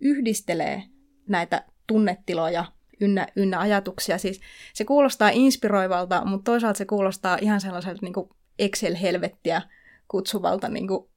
yhdistelee 0.00 0.82
näitä 1.28 1.64
tunnetiloja 1.86 2.64
ynnä, 3.00 3.26
ynnä 3.36 3.60
ajatuksia. 3.60 4.18
Siis 4.18 4.40
se 4.74 4.84
kuulostaa 4.84 5.30
inspiroivalta, 5.32 6.24
mutta 6.24 6.44
toisaalta 6.50 6.78
se 6.78 6.84
kuulostaa 6.84 7.38
ihan 7.40 7.60
sellaiselta 7.60 8.00
niin 8.02 8.36
Excel-helvettiä 8.58 9.62
kutsuvalta 10.08 10.68
niin 10.68 10.88
kuin 10.88 11.08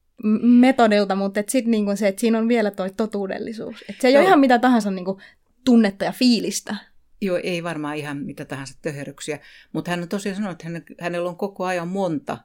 metodilta, 0.42 1.16
mutta 1.16 1.44
sitten 1.48 1.72
niin 1.72 1.98
se, 1.98 2.08
että 2.08 2.22
siinä 2.22 2.40
on 2.40 2.48
vielä 2.48 2.72
toi 2.72 2.90
totuudellisuus. 2.98 3.84
Et 3.90 3.96
se 4.02 4.08
ei 4.08 4.14
Joo. 4.14 4.22
ole 4.22 4.28
ihan 4.28 4.40
mitä 4.40 4.60
tahansa 4.60 4.92
niin 4.92 5.06
kuin 5.06 5.18
tunnetta 5.66 6.06
ja 6.06 6.12
fiilistä. 6.12 6.76
Joo, 7.22 7.40
ei 7.44 7.64
varmaan 7.64 7.98
ihan 7.98 8.18
mitä 8.18 8.46
tahansa 8.46 8.78
töherryksiä, 8.82 9.40
mutta 9.74 9.92
hän 9.92 10.02
on 10.02 10.10
tosiaan 10.10 10.36
sanonut, 10.36 10.64
että 10.66 10.94
hänellä 11.02 11.30
on 11.30 11.36
koko 11.36 11.66
ajan 11.66 11.88
monta, 11.88 12.38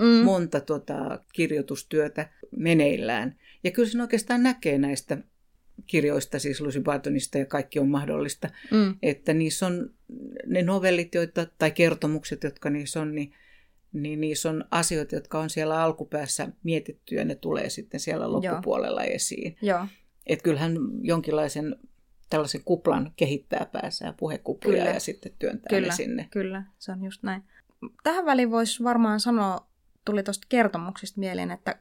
mm. 0.00 0.24
monta 0.24 0.60
tuota, 0.60 1.20
kirjoitustyötä 1.32 2.28
meneillään. 2.56 3.36
Ja 3.64 3.70
kyllä 3.70 3.88
sen 3.88 4.00
oikeastaan 4.00 4.42
näkee 4.42 4.78
näistä 4.78 5.18
kirjoista, 5.86 6.38
siis 6.38 6.60
Lucy 6.60 6.80
Bartonista 6.80 7.38
ja 7.38 7.46
kaikki 7.46 7.78
on 7.78 7.88
mahdollista, 7.88 8.48
mm. 8.70 8.94
että 9.02 9.34
niissä 9.34 9.66
on 9.66 9.90
ne 10.46 10.62
novellit 10.62 11.14
joita, 11.14 11.46
tai 11.58 11.70
kertomukset, 11.70 12.44
jotka 12.44 12.70
niissä 12.70 13.00
on, 13.00 13.14
niin 13.14 13.32
niin 13.92 14.20
niissä 14.20 14.50
on 14.50 14.64
asioita, 14.70 15.14
jotka 15.14 15.38
on 15.40 15.50
siellä 15.50 15.82
alkupäässä 15.82 16.48
mietitty 16.62 17.14
ja 17.14 17.24
ne 17.24 17.34
tulee 17.34 17.70
sitten 17.70 18.00
siellä 18.00 18.32
loppupuolella 18.32 19.04
Joo. 19.04 19.14
esiin. 19.14 19.56
Joo. 19.62 19.86
Että 20.26 20.42
kyllähän 20.42 20.76
jonkinlaisen 21.02 21.76
tällaisen 22.30 22.64
kuplan 22.64 23.12
kehittää 23.16 23.66
päässään 23.72 24.14
puhekuplia 24.14 24.78
kyllä. 24.78 24.90
ja 24.90 25.00
sitten 25.00 25.32
työntää 25.38 25.68
kyllä, 25.68 25.88
ne 25.88 25.94
sinne. 25.94 26.28
Kyllä, 26.30 26.62
se 26.78 26.92
on 26.92 27.04
just 27.04 27.22
näin. 27.22 27.42
Tähän 28.02 28.26
väliin 28.26 28.50
voisi 28.50 28.84
varmaan 28.84 29.20
sanoa, 29.20 29.68
tuli 30.04 30.22
tuosta 30.22 30.46
kertomuksista 30.48 31.20
mieleen, 31.20 31.50
että 31.50 31.78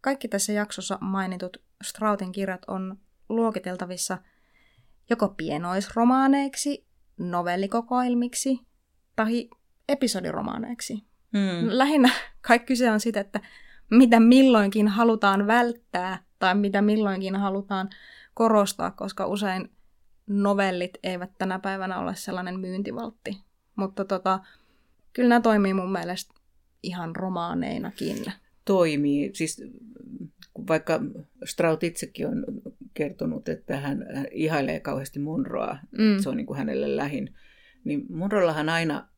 kaikki 0.00 0.28
tässä 0.28 0.52
jaksossa 0.52 0.98
mainitut 1.00 1.62
Strautin 1.84 2.32
kirjat 2.32 2.62
on 2.66 2.98
luokiteltavissa 3.28 4.18
joko 5.10 5.28
pienoisromaaneiksi, 5.28 6.86
novellikokoelmiksi 7.18 8.60
tai 9.16 9.50
episodiromaaneiksi. 9.88 11.04
Mm. 11.36 11.68
Lähinnä 11.68 12.10
kaikki 12.40 12.66
kyse 12.66 12.90
on 12.90 13.00
siitä, 13.00 13.20
että 13.20 13.40
mitä 13.90 14.20
milloinkin 14.20 14.88
halutaan 14.88 15.46
välttää 15.46 16.22
tai 16.38 16.54
mitä 16.54 16.82
milloinkin 16.82 17.36
halutaan 17.36 17.88
korostaa, 18.34 18.90
koska 18.90 19.26
usein 19.26 19.70
novellit 20.26 20.98
eivät 21.02 21.30
tänä 21.38 21.58
päivänä 21.58 21.98
ole 21.98 22.14
sellainen 22.14 22.60
myyntivaltti. 22.60 23.36
Mutta 23.76 24.04
tota, 24.04 24.40
kyllä 25.12 25.28
nämä 25.28 25.40
toimii 25.40 25.74
mun 25.74 25.92
mielestä 25.92 26.34
ihan 26.82 27.16
romaaneinakin. 27.16 28.24
Toimii. 28.64 29.30
Siis 29.34 29.62
vaikka 30.68 31.00
Straut 31.44 31.82
itsekin 31.82 32.26
on 32.26 32.44
kertonut, 32.94 33.48
että 33.48 33.76
hän 33.76 34.06
ihailee 34.30 34.80
kauheasti 34.80 35.18
Munroa, 35.18 35.78
mm. 35.98 36.18
se 36.18 36.28
on 36.28 36.36
niin 36.36 36.46
kuin 36.46 36.58
hänelle 36.58 36.96
lähin, 36.96 37.34
niin 37.84 38.06
Munrollahan 38.08 38.68
aina 38.68 39.08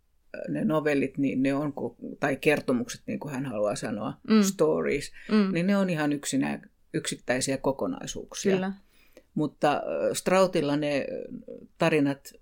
ne 0.48 0.64
novellit, 0.64 1.18
niin 1.18 1.42
ne 1.42 1.54
on, 1.54 1.72
tai 2.20 2.36
kertomukset, 2.36 3.00
niin 3.06 3.18
kuin 3.18 3.34
hän 3.34 3.46
haluaa 3.46 3.76
sanoa, 3.76 4.14
mm. 4.30 4.42
stories, 4.42 5.12
mm. 5.32 5.52
niin 5.52 5.66
ne 5.66 5.76
on 5.76 5.90
ihan 5.90 6.12
yksinä, 6.12 6.60
yksittäisiä 6.94 7.58
kokonaisuuksia. 7.58 8.54
Kyllä. 8.54 8.72
Mutta 9.34 9.82
Strautilla 10.12 10.76
ne 10.76 11.06
tarinat 11.78 12.32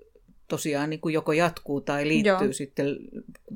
tosiaan 0.49 0.91
niin 0.91 1.01
kuin 1.01 1.13
joko 1.13 1.33
jatkuu 1.33 1.81
tai 1.81 2.09
liittyy 2.09 2.33
Joo. 2.33 2.53
sitten 2.53 2.87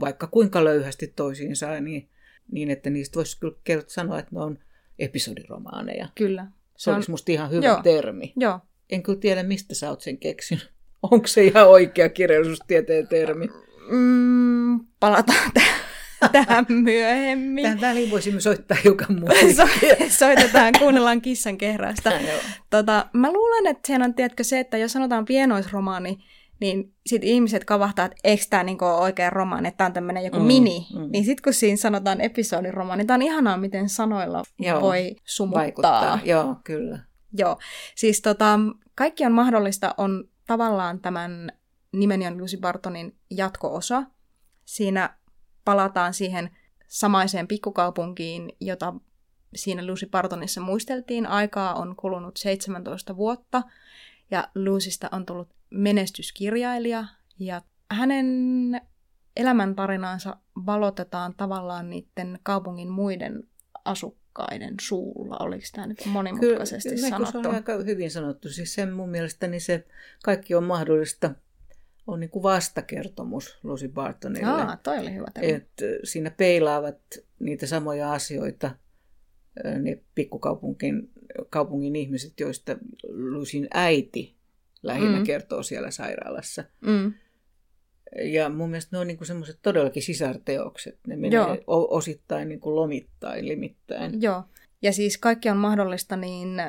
vaikka 0.01 0.27
kuinka 0.27 0.65
löyhästi 0.65 1.13
toisiinsa, 1.17 1.81
niin, 1.81 2.09
niin 2.53 2.71
että 2.71 2.91
niistä 2.91 3.17
voisi 3.17 3.39
kyllä 3.65 3.83
sanoa, 3.87 4.19
että 4.19 4.31
ne 4.35 4.41
on 4.41 4.59
episodiromaaneja. 4.99 6.09
Kyllä. 6.15 6.47
Se, 6.77 6.85
se 6.85 6.91
on... 6.91 6.95
olisi 6.97 7.11
musta 7.11 7.33
ihan 7.33 7.51
hyvä 7.51 7.67
Joo. 7.67 7.83
termi. 7.83 8.33
Joo. 8.37 8.61
En 8.91 9.03
kyllä 9.03 9.19
tiedä, 9.19 9.43
mistä 9.43 9.75
sä 9.75 9.91
oot 9.91 10.01
sen 10.01 10.19
keksinyt. 10.19 10.71
Onko 11.11 11.27
se 11.27 11.45
ihan 11.45 11.69
oikea 11.69 12.09
kirjallisuustieteen 12.09 13.09
termi? 13.09 13.49
Mm, 13.91 14.81
palataan 15.01 15.51
t- 15.55 16.33
tähän 16.33 16.67
myöhemmin. 16.69 17.63
Tähän 17.63 17.81
väliin 17.81 18.11
voisimme 18.11 18.41
soittaa 18.41 18.77
hiukan 18.85 19.21
musiikkia. 19.21 19.67
So- 19.67 20.19
soitetaan, 20.19 20.73
kuunnellaan 20.79 21.21
kissan 21.21 21.59
kehrästä. 21.59 22.13
tota, 22.71 23.07
mä 23.13 23.33
luulen, 23.33 23.67
että 23.67 23.87
siinä 23.87 24.05
on 24.05 24.15
tiedätkö, 24.15 24.45
se, 24.45 24.61
että 24.61 24.77
jos 24.77 24.93
sanotaan 24.93 25.25
pienoisromaani, 25.25 26.19
niin 26.61 26.95
sit 27.07 27.25
ihmiset 27.25 27.65
kavahtaa, 27.65 28.05
että 28.05 28.17
eikö 28.25 28.45
tämä 28.51 28.63
niinku 28.63 28.85
ole 28.85 28.95
oikea 28.95 29.31
romaani, 29.31 29.69
että 29.69 29.79
tämä 29.79 29.87
on 29.87 29.93
tämmöinen 29.93 30.25
joku 30.25 30.39
mm, 30.39 30.47
mini. 30.47 30.87
Mm. 30.95 31.09
Niin 31.13 31.25
sitten 31.25 31.43
kun 31.45 31.55
siinä 31.55 31.77
sanotaan 31.77 32.21
episodiromaani, 32.21 33.01
niin 33.01 33.07
tämä 33.07 33.15
on 33.15 33.23
ihanaa, 33.23 33.57
miten 33.57 33.89
sanoilla 33.89 34.43
Joo, 34.59 34.81
voi 34.81 35.17
sumuttaa. 35.25 35.63
Vaikuttaa. 35.63 36.19
Joo, 36.25 36.57
kyllä. 36.65 36.99
Joo, 37.39 37.59
siis 37.97 38.23
tota, 38.23 38.61
kaikki 38.95 39.27
on 39.27 39.33
mahdollista 39.33 39.95
on 39.97 40.25
tavallaan 40.47 41.01
tämän 41.01 41.53
nimeni 41.93 42.27
on 42.27 42.39
Lucy 42.39 42.57
Bartonin 42.57 43.17
jatko-osa. 43.31 44.03
Siinä 44.65 45.17
palataan 45.65 46.15
siihen 46.15 46.51
samaiseen 46.89 47.49
pikkukaupunkiin, 47.49 48.53
jota 48.61 48.95
siinä 49.55 49.87
Lucy 49.87 50.07
Partonissa 50.07 50.61
muisteltiin. 50.61 51.27
Aikaa 51.27 51.75
on 51.75 51.97
kulunut 51.97 52.37
17 52.37 53.17
vuotta 53.17 53.63
ja 54.31 54.49
Lucystä 54.55 55.09
on 55.13 55.27
tullut 55.27 55.49
menestyskirjailija 55.71 57.05
ja 57.39 57.63
hänen 57.91 58.27
elämäntarinaansa 59.37 60.37
valotetaan 60.67 61.35
tavallaan 61.37 61.91
niiden 61.91 62.39
kaupungin 62.43 62.89
muiden 62.89 63.49
asukkaiden 63.85 64.75
suulla. 64.81 65.37
Oliko 65.41 65.65
tämä 65.73 65.87
nyt 65.87 66.07
monimutkaisesti 66.07 66.89
Kyllä, 66.89 67.09
sanottu? 67.09 67.43
Se 67.43 67.49
on 67.49 67.55
aika 67.55 67.73
hyvin 67.73 68.11
sanottu. 68.11 68.49
Siis 68.49 68.75
sen 68.75 68.93
mun 68.93 69.09
mielestäni 69.09 69.61
se 69.61 69.87
kaikki 70.25 70.55
on 70.55 70.65
mahdollista 70.65 71.35
on 72.13 72.21
niin 72.21 72.31
kuin 72.31 72.43
vastakertomus 72.43 73.59
Lucy 73.63 73.89
Bartonille. 73.89 74.47
Aa, 74.47 74.77
toi 74.77 74.99
oli 74.99 75.15
hyvä 75.15 75.27
termi. 75.35 75.53
Et 75.53 75.71
siinä 76.05 76.31
peilaavat 76.31 76.99
niitä 77.39 77.67
samoja 77.67 78.13
asioita 78.13 78.71
ne 79.65 80.03
pikkukaupunkin 80.15 81.11
kaupungin 81.51 81.97
ihmiset, 81.97 82.41
joista 82.41 82.77
Lucyn 83.09 83.69
äiti 83.75 84.37
lähinnä 84.83 85.19
mm. 85.19 85.25
kertoo 85.25 85.63
siellä 85.63 85.91
sairaalassa. 85.91 86.65
Mm. 86.81 87.13
Ja 88.23 88.49
mun 88.49 88.71
mielestä 88.71 88.97
ne 88.97 89.01
on 89.01 89.07
niinku 89.07 89.25
semmoiset 89.25 89.59
todellakin 89.63 90.03
sisarteokset. 90.03 90.99
Ne 91.07 91.17
menee 91.17 91.37
Joo. 91.37 91.57
osittain 91.67 92.49
niinku 92.49 92.77
lomittain, 92.77 93.49
limittäin. 93.49 94.23
Joo. 94.23 94.43
Ja 94.83 94.93
siis 94.93 95.19
kaikki 95.19 95.51
on 95.51 95.57
mahdollista, 95.57 96.17
niin 96.17 96.63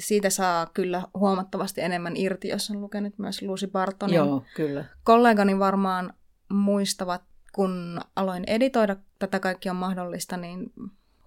siitä 0.00 0.30
saa 0.30 0.66
kyllä 0.66 1.02
huomattavasti 1.14 1.80
enemmän 1.80 2.16
irti, 2.16 2.48
jos 2.48 2.70
on 2.70 2.80
lukenut 2.80 3.18
myös 3.18 3.42
Lucy 3.42 3.66
Bartonin. 3.66 4.16
Joo, 4.16 4.44
kyllä. 4.56 4.84
Kollegani 5.04 5.58
varmaan 5.58 6.12
muistavat, 6.48 7.22
kun 7.52 8.00
aloin 8.16 8.44
editoida 8.46 8.96
tätä 9.18 9.40
kaikki 9.40 9.70
on 9.70 9.76
mahdollista, 9.76 10.36
niin 10.36 10.72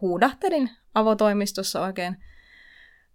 huudahtelin 0.02 0.70
avotoimistossa 0.96 1.82
oikein 1.82 2.18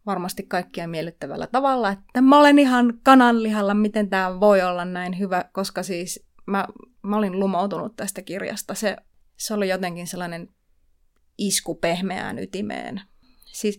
varmasti 0.07 0.43
kaikkia 0.43 0.89
miellyttävällä 0.89 1.47
tavalla, 1.47 1.91
että 1.91 2.21
mä 2.21 2.39
olen 2.39 2.59
ihan 2.59 3.01
kananlihalla, 3.03 3.75
miten 3.75 4.11
tämä 4.11 4.41
voi 4.41 4.63
olla 4.63 4.85
näin 4.85 5.19
hyvä, 5.19 5.45
koska 5.53 5.83
siis 5.83 6.27
mä, 6.47 6.67
mä 7.03 7.17
olin 7.17 7.41
lumoutunut 7.41 7.97
tästä 7.97 8.23
kirjasta. 8.23 8.75
Se, 8.75 8.97
se 9.37 9.55
oli 9.55 9.69
jotenkin 9.69 10.07
sellainen 10.07 10.49
isku 11.39 11.75
pehmeään 11.75 12.39
ytimeen. 12.39 13.01
Siis 13.45 13.79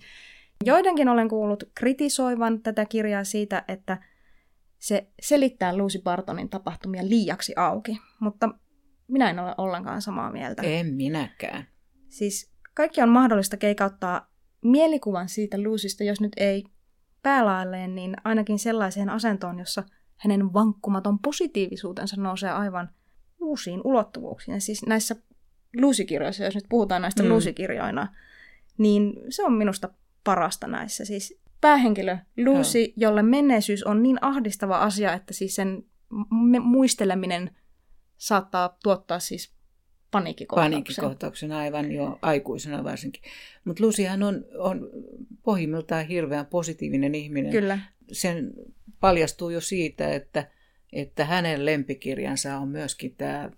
joidenkin 0.66 1.10
olen 1.10 1.30
kuullut 1.30 1.64
kritisoivan 1.76 2.62
tätä 2.62 2.86
kirjaa 2.86 3.24
siitä, 3.24 3.64
että 3.68 3.98
se 4.78 5.08
selittää 5.22 5.78
Lucy 5.78 6.02
Bartonin 6.02 6.50
tapahtumia 6.50 7.10
liiaksi 7.10 7.54
auki, 7.56 8.00
mutta 8.20 8.50
minä 9.08 9.30
en 9.30 9.40
ole 9.40 9.56
ollenkaan 9.58 10.02
samaa 10.02 10.32
mieltä. 10.32 10.62
En 10.62 10.94
minäkään. 10.94 11.68
Siis 12.08 12.52
kaikki 12.74 13.02
on 13.02 13.10
mahdollista 13.10 13.58
keikauttaa 13.58 14.32
mielikuvan 14.62 15.30
siitä 15.30 15.64
Lucystä, 15.64 16.04
jos 16.04 16.22
nyt 16.22 16.34
ei 16.38 16.64
päälailleen, 17.24 17.96
niin 17.96 18.16
ainakin 18.24 18.60
sellaiseen 18.60 19.10
asentoon, 19.10 19.60
jossa 19.60 19.84
hänen 20.16 20.54
vankkumaton 20.54 21.20
positiivisuutensa 21.20 22.22
nousee 22.22 22.52
aivan 22.52 22.90
uusiin 23.40 23.82
ulottuvuuksiin. 23.84 24.56
Ja 24.56 24.62
siis 24.62 24.86
näissä 24.86 25.16
Lucy-kirjoissa, 25.82 26.44
jos 26.44 26.56
nyt 26.56 26.66
puhutaan 26.70 27.02
näistä 27.02 27.24
mm. 27.24 27.30
Lucy-kirjoina, 27.30 28.08
niin 28.78 29.14
se 29.30 29.44
on 29.44 29.54
minusta 29.54 29.90
parasta 30.24 30.68
näissä. 30.68 31.06
Siis 31.06 31.40
päähenkilö 31.62 32.18
Lucy, 32.46 32.80
ja. 32.80 32.94
jolle 32.98 33.24
menneisyys 33.24 33.84
on 33.84 34.04
niin 34.04 34.18
ahdistava 34.22 34.78
asia, 34.78 35.14
että 35.14 35.34
siis 35.34 35.56
sen 35.56 35.84
muisteleminen 36.62 37.52
saattaa 38.18 38.78
tuottaa 38.84 39.20
siis 39.20 39.54
paniikkikohtauksen. 40.12 40.72
Paniikkikohtauksen 40.72 41.52
aivan 41.52 41.92
jo 41.92 42.20
aikuisena 42.22 42.84
varsinkin. 42.84 43.24
Mutta 43.66 43.84
Lucyhan 43.84 44.24
on, 44.24 44.46
on 44.58 44.90
pohjimmiltaan 45.44 46.06
hirveän 46.06 46.46
positiivinen 46.46 47.16
ihminen. 47.16 47.52
Kyllä. 47.52 47.80
Sen 48.12 48.54
paljastuu 49.00 49.50
jo 49.50 49.62
siitä, 49.62 50.14
että, 50.14 50.52
että 50.94 51.26
hänen 51.26 51.66
lempikirjansa 51.66 52.58
on 52.58 52.68
myöskin 52.68 53.16
tämä 53.16 53.52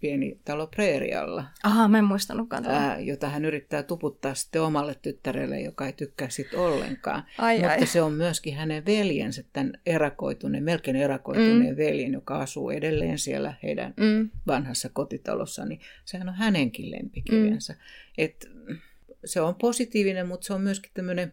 pieni 0.00 0.40
talo 0.44 0.66
Preerialla. 0.66 1.44
Aha, 1.62 1.88
mä 1.88 1.98
en 1.98 2.04
muistanutkaan 2.04 2.66
ää, 2.66 3.00
jota 3.00 3.28
hän 3.28 3.44
yrittää 3.44 3.82
tuputtaa 3.82 4.34
sitten 4.34 4.62
omalle 4.62 4.94
tyttärelle, 5.02 5.60
joka 5.60 5.86
ei 5.86 5.92
tykkää 5.92 6.28
sitten 6.28 6.60
ollenkaan. 6.60 7.22
Ai, 7.38 7.58
Mutta 7.58 7.72
ai. 7.72 7.86
se 7.86 8.02
on 8.02 8.12
myöskin 8.12 8.56
hänen 8.56 8.86
veljensä, 8.86 9.42
tämän 9.52 9.72
erakoituneen, 9.86 10.64
melkein 10.64 10.96
erakoituneen 10.96 11.74
mm. 11.74 11.76
veljen, 11.76 12.12
joka 12.12 12.38
asuu 12.38 12.70
edelleen 12.70 13.18
siellä 13.18 13.54
heidän 13.62 13.94
mm. 13.96 14.30
vanhassa 14.46 14.88
kotitalossa, 14.92 15.64
niin 15.64 15.80
sehän 16.04 16.28
on 16.28 16.34
hänenkin 16.34 16.90
lempikirjansa. 16.90 17.72
Mm. 17.72 17.78
Et, 18.18 18.50
se 19.24 19.40
on 19.40 19.54
positiivinen, 19.54 20.28
mutta 20.28 20.46
se 20.46 20.54
on 20.54 20.60
myöskin 20.60 20.90
tämmöinen, 20.94 21.32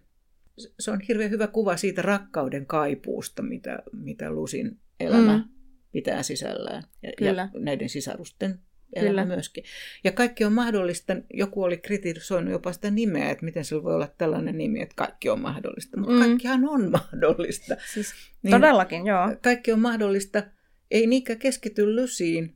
se 0.80 0.92
on 0.92 1.02
hirveän 1.08 1.32
hyvä 1.32 1.48
kuva 1.48 1.78
siitä 1.78 2.02
rakkauden 2.02 2.66
kaipuusta, 2.66 3.42
mitä, 3.42 3.80
mitä 3.94 4.32
Lusin 4.32 4.78
elämä 5.00 5.38
mm 5.38 5.57
pitää 5.98 6.24
sisällään. 6.24 6.84
Ja, 7.04 7.12
Kyllä. 7.18 7.50
ja 7.54 7.60
näiden 7.60 7.90
sisarusten 7.90 8.60
elämä 8.94 9.10
Kyllä. 9.10 9.26
myöskin. 9.26 9.64
Ja 10.04 10.12
kaikki 10.12 10.44
on 10.44 10.54
mahdollista. 10.54 11.16
Joku 11.34 11.64
oli 11.64 11.78
kritisoinut 11.78 12.52
jopa 12.52 12.74
sitä 12.74 12.92
nimeä, 12.92 13.30
että 13.30 13.46
miten 13.46 13.66
sillä 13.66 13.84
voi 13.84 13.96
olla 13.96 14.14
tällainen 14.18 14.58
nimi, 14.58 14.82
että 14.82 14.96
kaikki 14.96 15.30
on 15.30 15.42
mahdollista. 15.42 15.98
Mutta 15.98 16.14
mm. 16.14 16.20
kaikkihan 16.20 16.70
on 16.70 16.92
mahdollista. 17.00 17.76
Siis, 17.94 18.14
niin 18.44 18.52
todellakin, 18.52 19.06
joo. 19.06 19.36
Kaikki 19.42 19.72
on 19.72 19.80
mahdollista. 19.80 20.44
Ei 20.92 21.08
niinkään 21.08 21.40
keskity 21.40 21.96
Lysiin, 21.96 22.56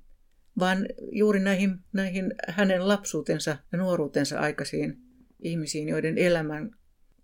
vaan 0.60 0.86
juuri 1.12 1.40
näihin, 1.40 1.76
näihin 1.94 2.34
hänen 2.48 2.88
lapsuutensa 2.88 3.58
ja 3.72 3.78
nuoruutensa 3.78 4.40
aikaisiin 4.40 4.98
ihmisiin, 5.40 5.88
joiden 5.88 6.18
elämän 6.18 6.72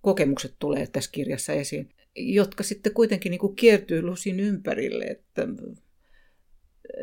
kokemukset 0.01 0.55
tulee 0.59 0.87
tässä 0.87 1.11
kirjassa 1.11 1.53
esiin, 1.53 1.89
jotka 2.15 2.63
sitten 2.63 2.93
kuitenkin 2.93 3.29
niin 3.29 3.39
kuin 3.39 3.55
kiertyy 3.55 4.01
Lusin 4.01 4.39
ympärille. 4.39 5.05
Että 5.05 5.47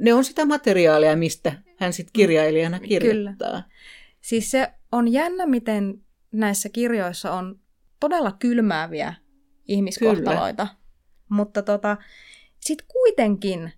ne 0.01 0.15
on 0.15 0.25
sitä 0.25 0.47
materiaalia, 0.47 1.17
mistä 1.17 1.53
hän 1.77 1.93
sitten 1.93 2.13
kirjailijana 2.13 2.81
kirjoittaa. 2.81 3.49
Kyllä. 3.49 3.63
Siis 4.21 4.51
se 4.51 4.73
on 4.93 5.13
jännä, 5.13 5.47
miten 5.47 6.01
näissä 6.33 6.69
kirjoissa 6.69 7.33
on 7.33 7.61
todella 8.01 8.33
kylmääviä 8.39 9.15
ihmiskohtaloita. 9.69 10.67
Kyllä. 10.67 10.79
Mutta 11.29 11.63
tota, 11.63 11.97
sitten 12.61 12.87
kuitenkin 12.93 13.73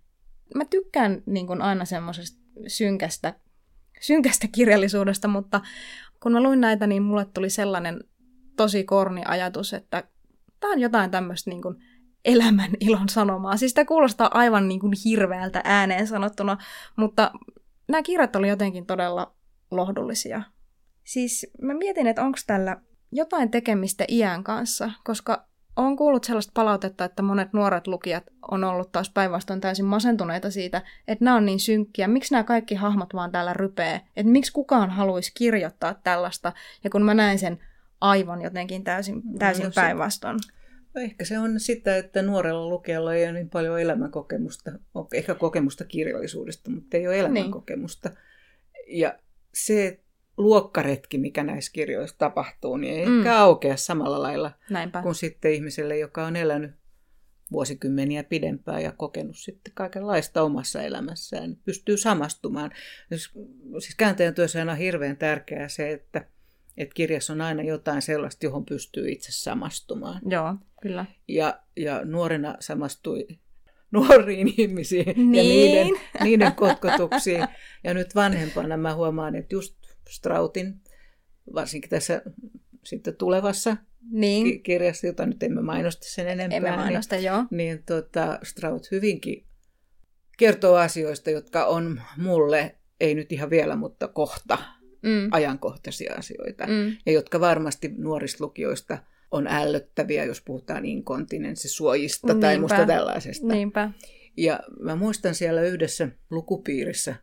mä 0.54 0.64
tykkään 0.64 1.22
niin 1.26 1.46
kun 1.46 1.62
aina 1.62 1.84
semmoisesta 1.84 2.38
synkästä, 2.66 3.34
synkästä 4.00 4.48
kirjallisuudesta, 4.52 5.28
mutta 5.28 5.60
kun 6.22 6.32
mä 6.32 6.42
luin 6.42 6.60
näitä, 6.60 6.86
niin 6.86 7.02
mulle 7.02 7.24
tuli 7.24 7.50
sellainen 7.50 8.04
tosi 8.56 8.84
korni 8.84 9.22
ajatus, 9.24 9.72
että 9.72 10.04
tämä 10.60 10.72
on 10.72 10.80
jotain 10.80 11.10
tämmöistä 11.10 11.50
niin 11.50 11.62
kuin 11.62 11.76
elämän 12.26 12.70
ilon 12.80 13.08
sanomaa. 13.08 13.56
Siis 13.56 13.74
tämä 13.74 13.84
kuulostaa 13.84 14.30
aivan 14.34 14.68
niin 14.68 14.80
kuin 14.80 14.92
hirveältä 15.04 15.60
ääneen 15.64 16.06
sanottuna, 16.06 16.56
mutta 16.96 17.30
nämä 17.88 18.02
kirjat 18.02 18.36
oli 18.36 18.48
jotenkin 18.48 18.86
todella 18.86 19.34
lohdullisia. 19.70 20.42
Siis 21.04 21.46
mä 21.62 21.74
mietin, 21.74 22.06
että 22.06 22.22
onko 22.22 22.38
tällä 22.46 22.76
jotain 23.12 23.50
tekemistä 23.50 24.04
iän 24.08 24.44
kanssa, 24.44 24.90
koska 25.04 25.46
on 25.76 25.96
kuullut 25.96 26.24
sellaista 26.24 26.52
palautetta, 26.54 27.04
että 27.04 27.22
monet 27.22 27.52
nuoret 27.52 27.86
lukijat 27.86 28.24
on 28.50 28.64
ollut 28.64 28.92
taas 28.92 29.10
päinvastoin 29.10 29.60
täysin 29.60 29.84
masentuneita 29.84 30.50
siitä, 30.50 30.82
että 31.08 31.24
nämä 31.24 31.36
on 31.36 31.46
niin 31.46 31.60
synkkiä. 31.60 32.08
Miksi 32.08 32.34
nämä 32.34 32.44
kaikki 32.44 32.74
hahmot 32.74 33.14
vaan 33.14 33.32
täällä 33.32 33.52
rypee? 33.52 34.00
Että 34.16 34.32
miksi 34.32 34.52
kukaan 34.52 34.90
haluaisi 34.90 35.32
kirjoittaa 35.34 35.94
tällaista? 35.94 36.52
Ja 36.84 36.90
kun 36.90 37.02
mä 37.02 37.14
näin 37.14 37.38
sen 37.38 37.58
aivan 38.00 38.42
jotenkin 38.42 38.84
täysin, 38.84 39.22
täysin 39.38 39.64
no, 39.64 39.70
päinvastoin. 39.74 40.38
Ehkä 41.00 41.24
se 41.24 41.38
on 41.38 41.60
sitä, 41.60 41.96
että 41.96 42.22
nuorella 42.22 42.68
lukijalla 42.68 43.14
ei 43.14 43.24
ole 43.24 43.32
niin 43.32 43.50
paljon 43.50 43.80
elämänkokemusta, 43.80 44.72
ehkä 45.14 45.34
kokemusta 45.34 45.84
kirjallisuudesta, 45.84 46.70
mutta 46.70 46.96
ei 46.96 47.06
ole 47.06 47.14
niin. 47.14 47.20
elämänkokemusta. 47.20 48.08
Niin. 48.08 48.98
Ja 49.00 49.18
se 49.54 50.00
luokkaretki, 50.36 51.18
mikä 51.18 51.44
näissä 51.44 51.72
kirjoissa 51.72 52.18
tapahtuu, 52.18 52.76
niin 52.76 52.94
ei 52.94 53.06
mm. 53.06 53.18
ehkä 53.18 53.38
aukea 53.38 53.76
samalla 53.76 54.22
lailla 54.22 54.52
Näinpä. 54.70 55.02
kuin 55.02 55.14
sitten 55.14 55.52
ihmiselle, 55.52 55.98
joka 55.98 56.26
on 56.26 56.36
elänyt 56.36 56.70
vuosikymmeniä 57.52 58.24
pidempään 58.24 58.82
ja 58.82 58.92
kokenut 58.92 59.36
sitten 59.36 59.72
kaikenlaista 59.74 60.42
omassa 60.42 60.82
elämässään. 60.82 61.56
Pystyy 61.64 61.96
samastumaan. 61.96 62.70
Siis, 63.08 63.30
siis 63.78 63.94
kääntäjän 63.96 64.34
työssä 64.34 64.62
on 64.62 64.76
hirveän 64.76 65.16
tärkeää 65.16 65.68
se, 65.68 65.92
että 65.92 66.24
että 66.76 66.94
kirjassa 66.94 67.32
on 67.32 67.40
aina 67.40 67.62
jotain 67.62 68.02
sellaista, 68.02 68.46
johon 68.46 68.64
pystyy 68.64 69.10
itse 69.10 69.32
samastumaan. 69.32 70.20
Joo, 70.26 70.54
kyllä. 70.82 71.06
Ja, 71.28 71.60
ja 71.76 72.04
nuorena 72.04 72.56
samastui 72.60 73.26
nuoriin 73.92 74.54
ihmisiin 74.58 75.30
niin. 75.30 75.34
ja 75.34 75.42
niiden, 75.42 76.02
niiden 76.22 76.52
kotkotuksiin. 76.52 77.46
Ja 77.84 77.94
nyt 77.94 78.14
vanhempana 78.14 78.76
mä 78.76 78.94
huomaan, 78.94 79.34
että 79.34 79.54
just 79.54 79.76
Strautin, 80.10 80.80
varsinkin 81.54 81.90
tässä 81.90 82.22
sitten 82.84 83.16
tulevassa 83.16 83.76
niin. 84.10 84.62
kirjassa, 84.62 85.06
jota 85.06 85.26
nyt 85.26 85.42
emme 85.42 85.62
mainosta 85.62 86.06
sen 86.08 86.28
enempää. 86.28 86.56
Emme 86.56 86.76
mainosta, 86.76 87.14
niin, 87.14 87.24
joo. 87.24 87.44
Niin 87.50 87.82
tota, 87.86 88.38
Straut 88.42 88.90
hyvinkin 88.90 89.46
kertoo 90.38 90.76
asioista, 90.76 91.30
jotka 91.30 91.64
on 91.64 92.02
mulle 92.16 92.74
ei 93.00 93.14
nyt 93.14 93.32
ihan 93.32 93.50
vielä, 93.50 93.76
mutta 93.76 94.08
kohta 94.08 94.58
Mm. 95.06 95.28
ajankohtaisia 95.30 96.14
asioita. 96.18 96.66
Mm. 96.66 96.96
Ja 97.06 97.12
jotka 97.12 97.40
varmasti 97.40 97.94
nuorista 97.98 98.44
lukijoista 98.44 98.98
on 99.30 99.46
ällöttäviä, 99.46 100.24
jos 100.24 100.40
puhutaan 100.40 100.84
inkontinenssisuojista 100.84 102.34
tai 102.34 102.52
Niinpä. 102.52 102.60
musta 102.60 102.86
tällaisesta. 102.86 103.46
Niinpä. 103.46 103.90
Ja 104.36 104.60
mä 104.80 104.96
muistan 104.96 105.34
siellä 105.34 105.62
yhdessä 105.62 106.08
lukupiirissä, 106.30 107.14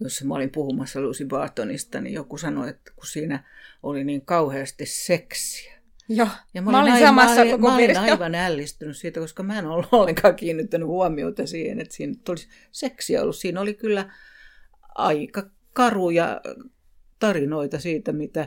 jossa 0.00 0.24
mä 0.24 0.34
olin 0.34 0.50
puhumassa 0.50 1.00
Lucy 1.00 1.24
Bartonista, 1.26 2.00
niin 2.00 2.14
joku 2.14 2.38
sanoi, 2.38 2.68
että 2.68 2.92
kun 2.96 3.06
siinä 3.06 3.44
oli 3.82 4.04
niin 4.04 4.24
kauheasti 4.26 4.86
seksiä. 4.86 5.78
Joo, 6.08 6.28
Ja 6.54 6.62
mä, 6.62 6.80
olin 6.80 6.92
aivan- 6.92 7.08
samassa 7.08 7.34
mä 7.34 7.40
olin, 7.50 7.60
mä 7.60 7.74
olin 7.74 7.98
aivan 7.98 8.34
ällistynyt 8.34 8.96
siitä, 8.96 9.20
koska 9.20 9.42
mä 9.42 9.58
en 9.58 9.66
ollut 9.66 9.88
ollenkaan 9.92 10.36
kiinnittänyt 10.36 10.88
huomiota 10.88 11.46
siihen, 11.46 11.80
että 11.80 11.94
siinä 11.94 12.14
tulisi 12.24 12.48
seksiä 12.72 13.22
ollut. 13.22 13.36
Siinä 13.36 13.60
oli 13.60 13.74
kyllä 13.74 14.12
aika 14.94 15.50
karuja 15.72 16.40
tarinoita 17.18 17.78
siitä, 17.78 18.12
mitä 18.12 18.40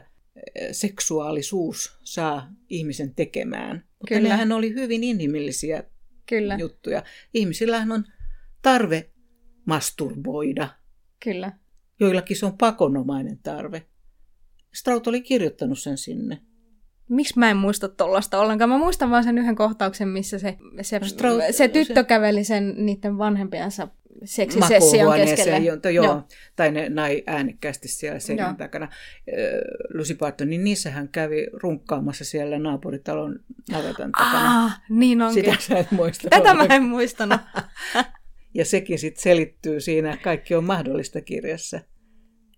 eh, 0.56 0.68
seksuaalisuus 0.72 2.00
saa 2.04 2.52
ihmisen 2.70 3.16
tekemään. 3.16 3.76
Mutta 3.78 4.08
Kyllä. 4.16 4.30
nehän 4.30 4.52
oli 4.52 4.74
hyvin 4.74 5.04
inhimillisiä 5.04 5.84
Kyllä, 6.30 6.56
juttuja. 6.60 7.04
Ihmisillähän 7.34 7.92
on 7.92 8.04
tarve 8.62 9.10
masturboida. 9.66 10.70
kyllä. 11.24 11.52
Joillakin 12.00 12.38
se 12.38 12.46
on 12.46 12.58
pakonomainen 12.58 13.38
tarve. 13.44 13.86
Straut 14.74 15.08
oli 15.08 15.22
kirjoittanut 15.22 15.80
sen 15.80 15.98
sinne. 15.98 16.42
Miksi 17.10 17.40
mä 17.40 17.52
en 17.52 17.58
muista 17.58 17.90
tollasta 17.90 18.40
ollenkaan? 18.40 18.70
Mä 18.70 18.78
muistan 18.78 19.10
vaan 19.10 19.24
sen 19.24 19.38
yhden 19.38 19.56
kohtauksen, 19.56 20.08
missä 20.08 20.40
se, 20.40 20.58
se, 20.82 20.98
Straut- 21.00 21.52
se 21.52 21.68
tyttö 21.68 21.94
se- 22.02 22.04
käveli 22.04 22.44
sen 22.44 22.74
niiden 22.78 23.18
vanhempiensa 23.18 23.88
seksisession 24.24 25.14
keskelle. 25.16 25.58
jo, 25.58 25.78
joo, 25.84 26.06
joo. 26.06 26.24
Tai 26.56 26.72
ne 26.72 26.90
nai 26.90 27.24
äänekkäästi 27.28 27.88
siellä 27.88 28.20
seinän 28.20 28.48
Joo. 28.48 28.56
takana. 28.58 28.90
Lucy 29.94 30.16
Barton, 30.16 30.50
niin 30.50 30.64
niissähän 30.64 31.10
kävi 31.10 31.48
runkkaamassa 31.54 32.26
siellä 32.26 32.60
naapuritalon 32.60 33.40
navetan 33.72 34.12
takana. 34.12 34.66
Ah, 34.66 34.82
niin 34.90 35.22
onkin. 35.22 35.44
Sitä 35.46 35.58
sä 35.60 35.78
et 35.80 35.92
muista. 35.92 36.30
Tätä 36.30 36.54
mä 36.54 36.64
en 36.70 36.84
muistanut. 36.84 37.42
Ja 38.54 38.66
sekin 38.66 39.00
sitten 39.00 39.24
selittyy 39.24 39.80
siinä 39.82 40.18
Kaikki 40.24 40.56
on 40.56 40.64
mahdollista 40.64 41.22
kirjassa, 41.22 41.80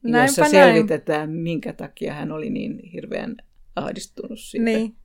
Näinpä 0.04 0.26
jossa 0.26 0.42
näin. 0.42 0.52
selvitetään, 0.52 1.30
minkä 1.30 1.74
takia 1.74 2.13
hän 2.13 2.32
oli 2.32 2.50
niin 2.50 2.80
hirveän 2.94 3.36
ahdistunut 3.76 4.39
siitä. 4.39 4.66
Niin. 4.66 4.96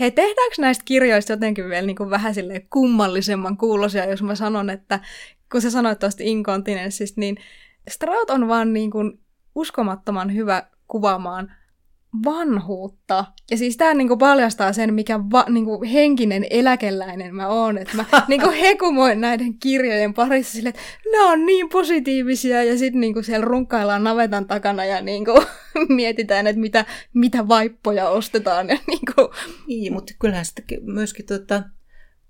Hei, 0.00 0.10
tehdäänkö 0.10 0.54
näistä 0.58 0.84
kirjoista 0.84 1.32
jotenkin 1.32 1.68
vielä 1.68 1.86
niin 1.86 1.96
kuin 1.96 2.10
vähän 2.10 2.34
silleen 2.34 2.68
kummallisemman 2.70 3.56
kuulosia, 3.56 4.10
jos 4.10 4.22
mä 4.22 4.34
sanon, 4.34 4.70
että 4.70 5.00
kun 5.54 5.62
sä 5.62 5.70
sanoit 5.70 5.98
tuosta 5.98 6.22
inkontinenssista, 6.26 7.20
niin 7.20 7.36
Strout 7.90 8.30
on 8.30 8.48
vaan 8.48 8.72
niin 8.72 8.90
kuin 8.90 9.20
uskomattoman 9.54 10.34
hyvä 10.34 10.62
kuvaamaan 10.88 11.52
vanhuutta. 12.24 13.24
Ja 13.50 13.56
siis 13.56 13.76
tämä 13.76 13.94
niinku 13.94 14.16
paljastaa 14.16 14.72
sen, 14.72 14.94
mikä 14.94 15.20
va, 15.20 15.44
niinku 15.48 15.84
henkinen 15.92 16.46
eläkeläinen 16.50 17.34
mä 17.34 17.48
oon. 17.48 17.78
Että 17.78 17.96
mä 17.96 18.04
niinku 18.28 18.50
hekumoin 18.60 19.20
näiden 19.20 19.58
kirjojen 19.58 20.14
parissa 20.14 20.52
sille, 20.52 20.68
että 20.68 20.80
nämä 21.12 21.32
on 21.32 21.46
niin 21.46 21.68
positiivisia. 21.68 22.64
Ja 22.64 22.78
sitten 22.78 23.00
niinku 23.00 23.22
siellä 23.22 23.44
runkkaillaan 23.44 24.04
navetan 24.04 24.46
takana 24.46 24.84
ja 24.84 25.00
niinku 25.00 25.42
mietitään, 25.88 26.46
että 26.46 26.60
mitä, 26.60 26.84
mitä 27.12 27.48
vaippoja 27.48 28.08
ostetaan. 28.08 28.68
Ja 28.68 28.78
niinku, 28.86 29.34
Niin, 29.66 29.92
mutta 29.92 30.12
kyllähän 30.20 30.44
sitä 30.44 30.62
myöskin 30.82 31.26
tota, 31.26 31.62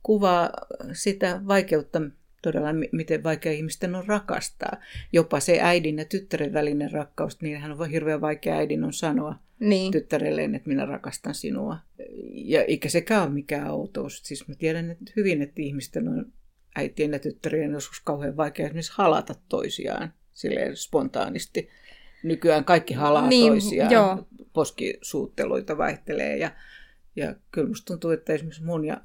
kuvaa 0.02 0.50
sitä 0.92 1.40
vaikeutta 1.46 2.00
todella, 2.44 2.72
mi- 2.72 2.88
miten 2.92 3.22
vaikea 3.24 3.52
ihmisten 3.52 3.94
on 3.94 4.04
rakastaa. 4.06 4.76
Jopa 5.12 5.40
se 5.40 5.60
äidin 5.60 5.98
ja 5.98 6.04
tyttären 6.04 6.52
välinen 6.52 6.90
rakkaus, 6.92 7.40
niin 7.42 7.58
hän 7.60 7.80
on 7.80 7.90
hirveän 7.90 8.20
vaikea 8.20 8.56
äidin 8.56 8.84
on 8.84 8.92
sanoa 8.92 9.34
niin. 9.60 9.92
tyttärelleen, 9.92 10.54
että 10.54 10.68
minä 10.68 10.86
rakastan 10.86 11.34
sinua. 11.34 11.76
Ja 12.32 12.62
eikä 12.62 12.88
sekään 12.88 13.22
ole 13.22 13.30
mikään 13.30 13.70
outous. 13.70 14.20
Siis 14.24 14.48
mä 14.48 14.54
tiedän 14.54 14.90
että 14.90 15.12
hyvin, 15.16 15.42
että 15.42 15.62
ihmisten 15.62 16.08
on 16.08 16.32
äitien 16.76 17.12
ja 17.12 17.18
tyttärien 17.18 17.72
joskus 17.72 18.00
kauhean 18.00 18.36
vaikea 18.36 18.66
esimerkiksi 18.66 18.92
halata 18.96 19.34
toisiaan 19.48 20.12
silleen 20.32 20.76
spontaanisti. 20.76 21.68
Nykyään 22.22 22.64
kaikki 22.64 22.94
halaa 22.94 23.28
Niin, 23.28 23.52
toisiaan. 23.52 23.92
joo. 23.92 24.26
Poskisuutteluita 24.52 25.78
vaihtelee 25.78 26.36
ja, 26.36 26.50
ja 27.16 27.34
kyllä 27.50 27.68
musta 27.68 27.86
tuntuu, 27.86 28.10
että 28.10 28.32
esimerkiksi 28.32 28.64
mun 28.64 28.84
ja 28.84 29.00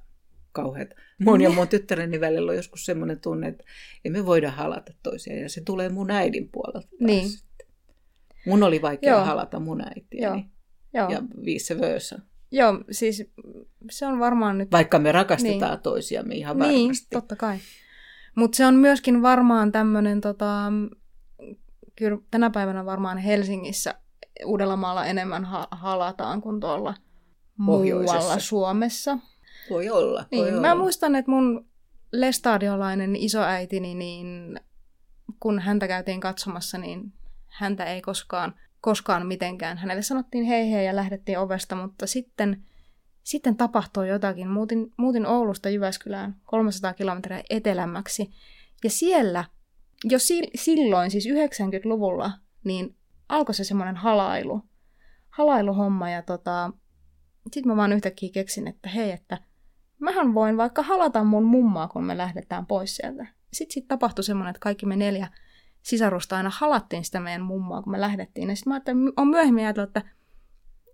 kauheat. 0.52 0.90
Mun 1.20 1.42
ja 1.42 1.50
mun 1.50 1.68
tyttäreni 1.68 2.20
välillä 2.20 2.50
on 2.50 2.56
joskus 2.56 2.86
semmoinen 2.86 3.20
tunne, 3.20 3.48
että 3.48 3.64
emme 4.06 4.26
voida 4.26 4.52
halata 4.52 4.94
toisiaan 5.04 5.40
ja 5.42 5.50
se 5.50 5.62
tulee 5.66 5.90
mun 5.90 6.12
äidin 6.12 6.50
puolelta. 6.52 6.80
taas 6.88 7.00
Niin. 7.00 7.30
Mun 8.48 8.64
oli 8.64 8.82
vaikea 8.82 9.12
Joo. 9.14 9.26
halata 9.26 9.60
mun 9.60 9.82
äitiäni. 9.82 10.46
Joo. 10.94 11.04
Joo. 11.04 11.10
Ja 11.10 11.22
vice 11.46 11.80
versa. 11.80 12.20
Joo, 12.52 12.84
siis 12.92 13.32
se 13.92 14.06
on 14.06 14.20
varmaan 14.20 14.58
nyt 14.58 14.72
Vaikka 14.72 15.00
me 15.00 15.12
rakastetaan 15.12 15.72
niin. 15.72 15.84
toisiamme 15.84 16.36
ihan 16.36 16.58
Niin, 16.60 16.82
varmasti. 16.82 17.08
totta 17.12 17.36
kai. 17.36 17.58
Mutta 18.36 18.56
se 18.56 18.66
on 18.66 18.76
myöskin 18.76 19.22
varmaan 19.22 19.72
tämmöinen, 19.72 20.22
tota, 20.22 20.72
kyllä 21.96 22.18
tänä 22.32 22.50
päivänä 22.50 22.86
varmaan 22.86 23.18
Helsingissä 23.18 23.96
Uudellamaalla 24.46 25.06
enemmän 25.06 25.46
ha- 25.46 25.68
halataan 25.72 26.42
kuin 26.42 26.60
tuolla 26.60 26.94
muualla 27.58 28.40
Suomessa. 28.40 29.18
Voi 29.70 29.90
olla. 29.90 30.26
Voi 30.32 30.46
Niin, 30.46 30.54
olla. 30.54 30.62
mä 30.68 30.76
muistan, 30.76 31.16
että 31.16 31.32
mun 31.32 31.66
lestadiolainen 32.12 33.16
isoäitini, 33.16 33.96
niin 33.96 34.60
kun 35.40 35.60
häntä 35.60 35.88
käytiin 35.88 36.20
katsomassa, 36.20 36.78
niin 36.78 37.14
häntä 37.48 37.86
ei 37.86 38.02
koskaan, 38.02 38.56
koskaan 38.82 39.28
mitenkään. 39.28 39.78
Hänelle 39.78 40.02
sanottiin 40.02 40.44
hei 40.44 40.72
hei 40.72 40.86
ja 40.86 40.96
lähdettiin 40.96 41.40
ovesta, 41.40 41.76
mutta 41.76 42.08
sitten, 42.08 42.64
sitten 43.24 43.56
tapahtui 43.58 44.10
jotakin. 44.10 44.48
Muutin, 44.50 44.94
muutin 44.98 45.26
Oulusta 45.26 45.70
Jyväskylään 45.70 46.36
300 46.46 46.94
kilometriä 46.94 47.44
etelämmäksi. 47.50 48.32
Ja 48.84 48.90
siellä, 48.90 49.46
jo 50.04 50.20
si- 50.20 50.52
silloin, 50.56 51.12
siis 51.12 51.26
90-luvulla, 51.26 52.32
niin 52.64 52.96
alkoi 53.30 53.56
se 53.56 53.64
semmoinen 53.64 53.96
halailu. 53.96 54.62
Halailuhomma 55.30 56.10
ja 56.10 56.22
tota, 56.22 56.72
sitten 57.52 57.72
mä 57.72 57.76
vaan 57.78 57.94
yhtäkkiä 57.94 58.30
keksin, 58.34 58.68
että 58.68 58.90
hei, 58.90 59.12
että 59.12 59.38
mähän 60.00 60.34
voin 60.34 60.58
vaikka 60.58 60.82
halata 60.84 61.24
mun 61.24 61.44
mummaa, 61.44 61.88
kun 61.88 62.04
me 62.04 62.18
lähdetään 62.18 62.66
pois 62.66 62.96
sieltä. 62.96 63.26
Sitten 63.54 63.74
sit 63.74 63.88
tapahtui 63.88 64.24
semmoinen, 64.24 64.50
että 64.50 64.60
kaikki 64.60 64.86
me 64.86 64.96
neljä 64.96 65.28
sisarusta 65.82 66.38
aina 66.38 66.52
halattiin 66.54 67.06
sitä 67.06 67.20
meidän 67.20 67.42
mummaa, 67.42 67.82
kun 67.82 67.92
me 67.92 68.02
lähdettiin. 68.02 68.50
Ja 68.50 68.56
sitten 68.56 68.72
mä 68.72 68.76
ajattelin, 68.76 69.14
on 69.18 69.28
myöhemmin 69.28 69.64
ajatellut, 69.64 69.98
että 69.98 70.10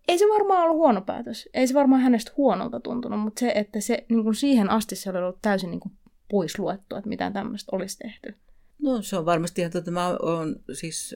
ei 0.08 0.18
se 0.18 0.26
varmaan 0.26 0.64
ollut 0.64 0.78
huono 0.78 1.02
päätös. 1.02 1.50
Ei 1.54 1.68
se 1.68 1.74
varmaan 1.74 2.02
hänestä 2.02 2.32
huonolta 2.38 2.80
tuntunut, 2.80 3.20
mutta 3.20 3.40
se, 3.40 3.52
että 3.56 3.82
se 3.82 4.06
niin 4.10 4.24
kuin 4.24 4.36
siihen 4.36 4.70
asti 4.70 4.96
se 4.96 5.10
oli 5.10 5.18
ollut 5.18 5.42
täysin 5.42 5.72
niin 5.72 5.80
kuin 5.80 5.94
pois 6.30 6.60
luettu, 6.60 6.96
että 6.96 7.10
mitään 7.10 7.34
tämmöistä 7.34 7.76
olisi 7.76 7.98
tehty. 7.98 8.36
No 8.82 9.02
se 9.02 9.18
on 9.18 9.26
varmasti 9.26 9.62
ihan 9.62 9.72
totta. 9.72 9.92
Mä 9.92 10.08
oon 10.08 10.56
siis 10.74 11.16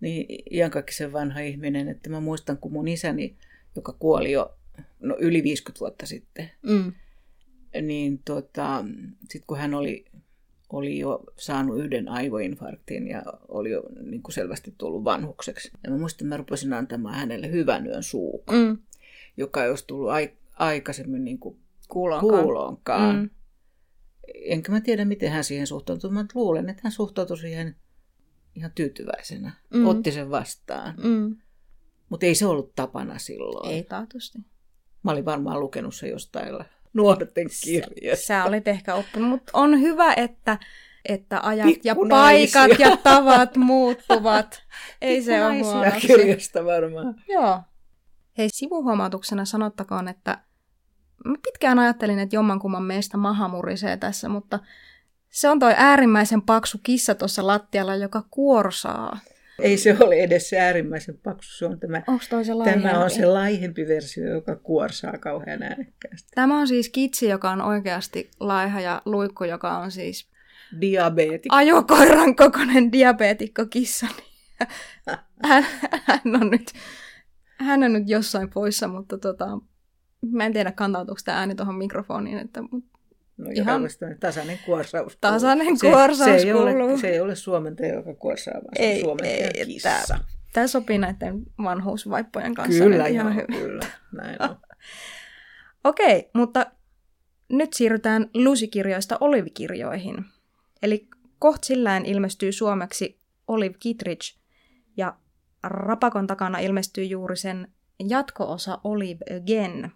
niin 0.00 0.26
iankaikkisen 0.50 1.12
vanha 1.12 1.40
ihminen, 1.40 1.88
että 1.88 2.10
mä 2.10 2.20
muistan, 2.20 2.58
kun 2.58 2.72
mun 2.72 2.88
isäni, 2.88 3.36
joka 3.76 3.92
kuoli 3.92 4.32
jo 4.32 4.57
no, 5.00 5.16
yli 5.20 5.42
50 5.42 5.80
vuotta 5.80 6.06
sitten, 6.06 6.50
Mm. 6.62 6.92
niin 7.82 8.20
tota, 8.24 8.84
sitten 9.20 9.46
kun 9.46 9.58
hän 9.58 9.74
oli, 9.74 10.04
oli 10.72 10.98
jo 10.98 11.24
saanut 11.36 11.78
yhden 11.78 12.08
aivoinfarktin 12.08 13.08
ja 13.08 13.22
oli 13.48 13.70
jo 13.70 13.82
niin 14.02 14.22
kuin 14.22 14.32
selvästi 14.34 14.74
tullut 14.78 15.04
vanhukseksi. 15.04 15.70
Ja 15.84 15.90
mä 15.90 15.98
muistan, 15.98 16.16
että 16.26 16.34
mä 16.34 16.36
rupesin 16.36 16.72
antamaan 16.72 17.14
hänelle 17.14 17.50
hyvän 17.50 17.86
yön 17.86 18.02
suukon, 18.02 18.56
Mm. 18.68 18.78
joka 19.36 19.64
ei 19.64 19.70
olisi 19.70 19.86
tullut 19.86 20.10
ai- 20.10 20.36
aikaisemmin 20.56 21.24
niin 21.24 21.38
kuin 21.38 21.58
Kuuloonkaan. 21.88 22.42
kuuloonkaan. 22.44 23.16
Mm. 23.16 23.30
Enkä 24.34 24.72
mä 24.72 24.80
tiedä, 24.80 25.04
miten 25.04 25.30
hän 25.32 25.44
siihen 25.44 25.66
suhtautui. 25.66 26.10
Mä 26.10 26.24
luulen, 26.34 26.68
että 26.68 26.80
hän 26.84 26.92
suhtautui 26.92 27.38
siihen 27.38 27.76
ihan 28.54 28.72
tyytyväisenä. 28.74 29.52
Mm. 29.74 29.86
Otti 29.86 30.12
sen 30.12 30.30
vastaan. 30.30 30.94
Mm. 31.04 31.36
Mutta 32.08 32.26
ei 32.26 32.34
se 32.34 32.46
ollut 32.46 32.72
tapana 32.76 33.18
silloin. 33.18 33.74
Ei 33.74 33.82
taatusti. 33.82 34.38
Mä 35.02 35.10
olin 35.10 35.24
varmaan 35.24 35.60
lukenut 35.60 35.94
se 35.94 36.08
jostain 36.08 36.58
nuorten 36.92 37.46
kirjasta. 37.64 38.26
Sä 38.26 38.44
olit 38.44 38.68
ehkä 38.68 38.94
oppinut, 38.94 39.28
mutta 39.28 39.50
on 39.54 39.80
hyvä, 39.80 40.14
että, 40.14 40.58
että 41.04 41.40
ajat 41.42 41.84
ja 41.84 41.96
paikat 42.08 42.78
ja 42.78 42.96
tavat 43.04 43.56
muuttuvat. 43.56 44.62
Ei 45.00 45.22
se 45.22 45.46
ole 45.46 45.58
huonoksi. 45.58 46.06
kirjasta 46.06 46.64
varmaan. 46.64 47.14
Joo. 47.28 47.60
Hei, 48.38 48.48
sivuhuomautuksena 48.52 49.44
sanottakoon, 49.44 50.08
että 50.08 50.38
mä 51.24 51.34
pitkään 51.44 51.78
ajattelin, 51.78 52.18
että 52.18 52.36
jommankumman 52.36 52.82
meistä 52.82 53.16
maha 53.16 53.48
murisee 53.48 53.96
tässä, 53.96 54.28
mutta 54.28 54.58
se 55.30 55.48
on 55.48 55.58
toi 55.58 55.74
äärimmäisen 55.76 56.42
paksu 56.42 56.78
kissa 56.82 57.14
tuossa 57.14 57.46
lattialla, 57.46 57.94
joka 57.94 58.22
kuorsaa. 58.30 59.18
Ei 59.58 59.76
se 59.78 59.96
ole 60.00 60.14
edes 60.14 60.48
se 60.48 60.58
äärimmäisen 60.60 61.18
paksu. 61.18 61.56
Se 61.58 61.66
on 61.66 61.80
tämä, 61.80 62.02
tämä 62.64 63.04
on 63.04 63.10
se 63.10 63.26
laihempi 63.26 63.88
versio, 63.88 64.28
joka 64.28 64.56
kuorsaa 64.56 65.18
kauhean 65.18 65.62
äänekkäästi. 65.62 66.28
Tämä 66.34 66.60
on 66.60 66.68
siis 66.68 66.88
kitsi, 66.88 67.28
joka 67.28 67.50
on 67.50 67.62
oikeasti 67.62 68.30
laiha 68.40 68.80
ja 68.80 69.02
luikku, 69.04 69.44
joka 69.44 69.78
on 69.78 69.90
siis 69.90 70.28
Diabeetikko. 70.80 71.56
ajokoiran 71.56 72.36
kokoinen 72.36 72.92
diabeetikko 72.92 73.66
kissa. 73.66 74.06
Hän, 75.44 75.66
hän, 76.04 76.20
on 76.42 76.50
nyt, 76.50 76.72
hän 77.58 77.82
on 77.82 77.92
nyt 77.92 78.08
jossain 78.08 78.50
poissa, 78.50 78.88
mutta 78.88 79.18
tota, 79.18 79.46
mä 80.30 80.46
en 80.46 80.52
tiedä 80.52 80.72
kantautuuko 80.72 81.20
tämä 81.24 81.38
ääni 81.38 81.54
tuohon 81.54 81.74
mikrofoniin, 81.74 82.38
että 82.38 82.60
No, 83.38 83.50
Ihan- 83.54 83.80
ihan 83.80 84.16
tasainen 84.20 84.58
kuorsaus. 84.66 85.02
kuuluu. 85.16 85.18
Tasainen 85.20 85.76
se, 85.78 85.90
kuorsaus 85.90 86.24
se 86.42 86.48
ei 86.48 86.52
kuuluu. 86.52 86.84
Ole, 86.86 86.98
se 86.98 87.08
ei 87.08 87.20
ole 87.20 87.34
suomentaja, 87.34 87.94
joka 87.94 88.14
kuorsaa, 88.14 88.54
vaan 88.54 88.76
se 88.76 88.82
Ei, 88.82 88.96
on 88.98 89.04
suomentaja 89.04 89.50
ei, 89.54 89.66
kissa. 89.66 89.88
tää- 89.88 90.24
tämä 90.52 90.66
sopii 90.66 90.98
näiden 90.98 91.42
vanhuusvaippojen 91.64 92.54
kanssa. 92.54 92.84
Kyllä, 92.84 93.04
nyt 93.04 93.14
joo, 93.14 93.20
ihan 93.22 93.34
hyvin. 93.34 93.46
kyllä. 93.60 93.86
Näin 94.12 94.42
on. 94.42 94.56
Okei, 95.84 96.30
mutta 96.34 96.66
nyt 97.48 97.72
siirrytään 97.72 98.30
Lucy-kirjoista 98.34 99.16
Olive-kirjoihin. 99.20 100.24
Eli 100.82 101.08
koht 101.38 101.64
sillään 101.64 102.06
ilmestyy 102.06 102.52
suomeksi 102.52 103.18
Olive 103.48 103.74
Kittridge, 103.80 104.26
ja 104.96 105.16
Rapakon 105.62 106.26
takana 106.26 106.58
ilmestyy 106.58 107.04
juuri 107.04 107.36
sen 107.36 107.68
jatko-osa 108.08 108.78
Olive 108.84 109.24
Again. 109.36 109.90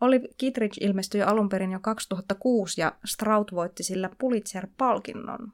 Olive 0.00 0.28
Kittridge 0.38 0.86
ilmestyi 0.86 1.22
alun 1.22 1.48
perin 1.48 1.72
jo 1.72 1.80
2006 1.80 2.80
ja 2.80 2.92
Strout 3.04 3.52
voitti 3.54 3.82
sillä 3.82 4.10
Pulitzer-palkinnon. 4.18 5.52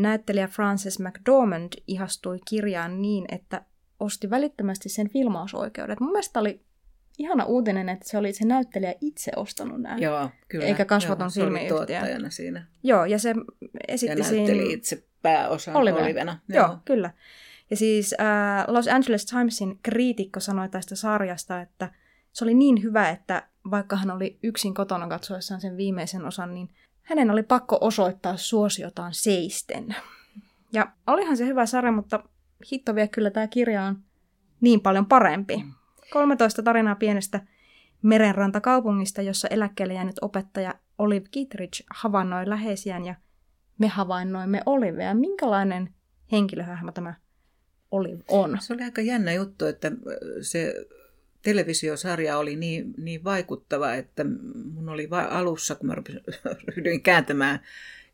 Näyttelijä 0.00 0.48
Frances 0.48 0.98
McDormand 0.98 1.72
ihastui 1.86 2.38
kirjaan 2.48 3.02
niin, 3.02 3.24
että 3.32 3.62
osti 4.00 4.30
välittömästi 4.30 4.88
sen 4.88 5.08
filmausoikeudet. 5.08 6.00
Mun 6.00 6.12
mielestä 6.12 6.40
oli 6.40 6.60
ihana 7.18 7.44
uutinen, 7.44 7.88
että 7.88 8.08
se 8.08 8.18
oli 8.18 8.32
se 8.32 8.44
näyttelijä 8.46 8.94
itse 9.00 9.32
ostanut 9.36 9.80
nämä. 9.80 9.96
Joo, 9.98 10.30
kyllä. 10.48 10.66
Eikä 10.66 10.84
kasvaton 10.84 11.30
filmiyhtiö. 11.32 11.76
tuottajana 11.76 12.30
siinä. 12.30 12.66
Joo, 12.82 13.04
ja 13.04 13.18
se 13.18 13.28
Ja 13.28 13.34
esitti 13.88 14.20
näytteli 14.20 14.46
siinä... 14.46 14.74
itse 14.74 15.04
pääosan 15.22 15.76
Olive. 15.76 16.02
Olivena. 16.02 16.38
Joo, 16.48 16.66
Joo, 16.66 16.78
kyllä. 16.84 17.10
Ja 17.70 17.76
siis 17.76 18.14
äh, 18.20 18.64
Los 18.68 18.88
Angeles 18.88 19.26
Timesin 19.26 19.78
kriitikko 19.82 20.40
sanoi 20.40 20.68
tästä 20.68 20.96
sarjasta, 20.96 21.60
että 21.60 21.90
se 22.32 22.44
oli 22.44 22.54
niin 22.54 22.82
hyvä, 22.82 23.08
että 23.08 23.48
vaikka 23.70 23.96
hän 23.96 24.10
oli 24.10 24.38
yksin 24.42 24.74
kotona 24.74 25.08
katsoessaan 25.08 25.60
sen 25.60 25.76
viimeisen 25.76 26.24
osan, 26.24 26.54
niin 26.54 26.68
hänen 27.02 27.30
oli 27.30 27.42
pakko 27.42 27.78
osoittaa 27.80 28.36
suosiotaan 28.36 29.14
seisten. 29.14 29.96
Ja 30.72 30.92
olihan 31.06 31.36
se 31.36 31.46
hyvä 31.46 31.66
sarja, 31.66 31.92
mutta 31.92 32.24
hitto 32.72 32.94
vie 32.94 33.08
kyllä 33.08 33.30
tämä 33.30 33.46
kirja 33.46 33.84
on 33.84 33.98
niin 34.60 34.80
paljon 34.80 35.06
parempi. 35.06 35.64
13 36.12 36.62
tarinaa 36.62 36.94
pienestä 36.94 37.40
merenrantakaupungista, 38.02 39.22
jossa 39.22 39.48
eläkkeelle 39.48 39.94
jäänyt 39.94 40.16
opettaja 40.22 40.74
Olive 40.98 41.26
Kittridge 41.30 41.84
havainnoi 41.94 42.48
läheisiään 42.48 43.04
ja 43.04 43.14
me 43.78 43.88
havainnoimme 43.88 44.62
Olivea. 44.66 45.14
Minkälainen 45.14 45.94
henkilöhahmo 46.32 46.92
tämä 46.92 47.14
Olive 47.90 48.22
on? 48.28 48.58
Se 48.60 48.72
oli 48.72 48.82
aika 48.82 49.00
jännä 49.00 49.32
juttu, 49.32 49.66
että 49.66 49.92
se 50.42 50.74
televisiosarja 51.42 52.38
oli 52.38 52.56
niin, 52.56 52.94
niin 52.96 53.24
vaikuttava, 53.24 53.94
että 53.94 54.24
mun 54.74 54.88
oli 54.88 55.10
va- 55.10 55.22
alussa, 55.30 55.74
kun 55.74 55.86
mä 55.86 55.94
ryhdyin 56.68 57.02
kääntämään 57.02 57.60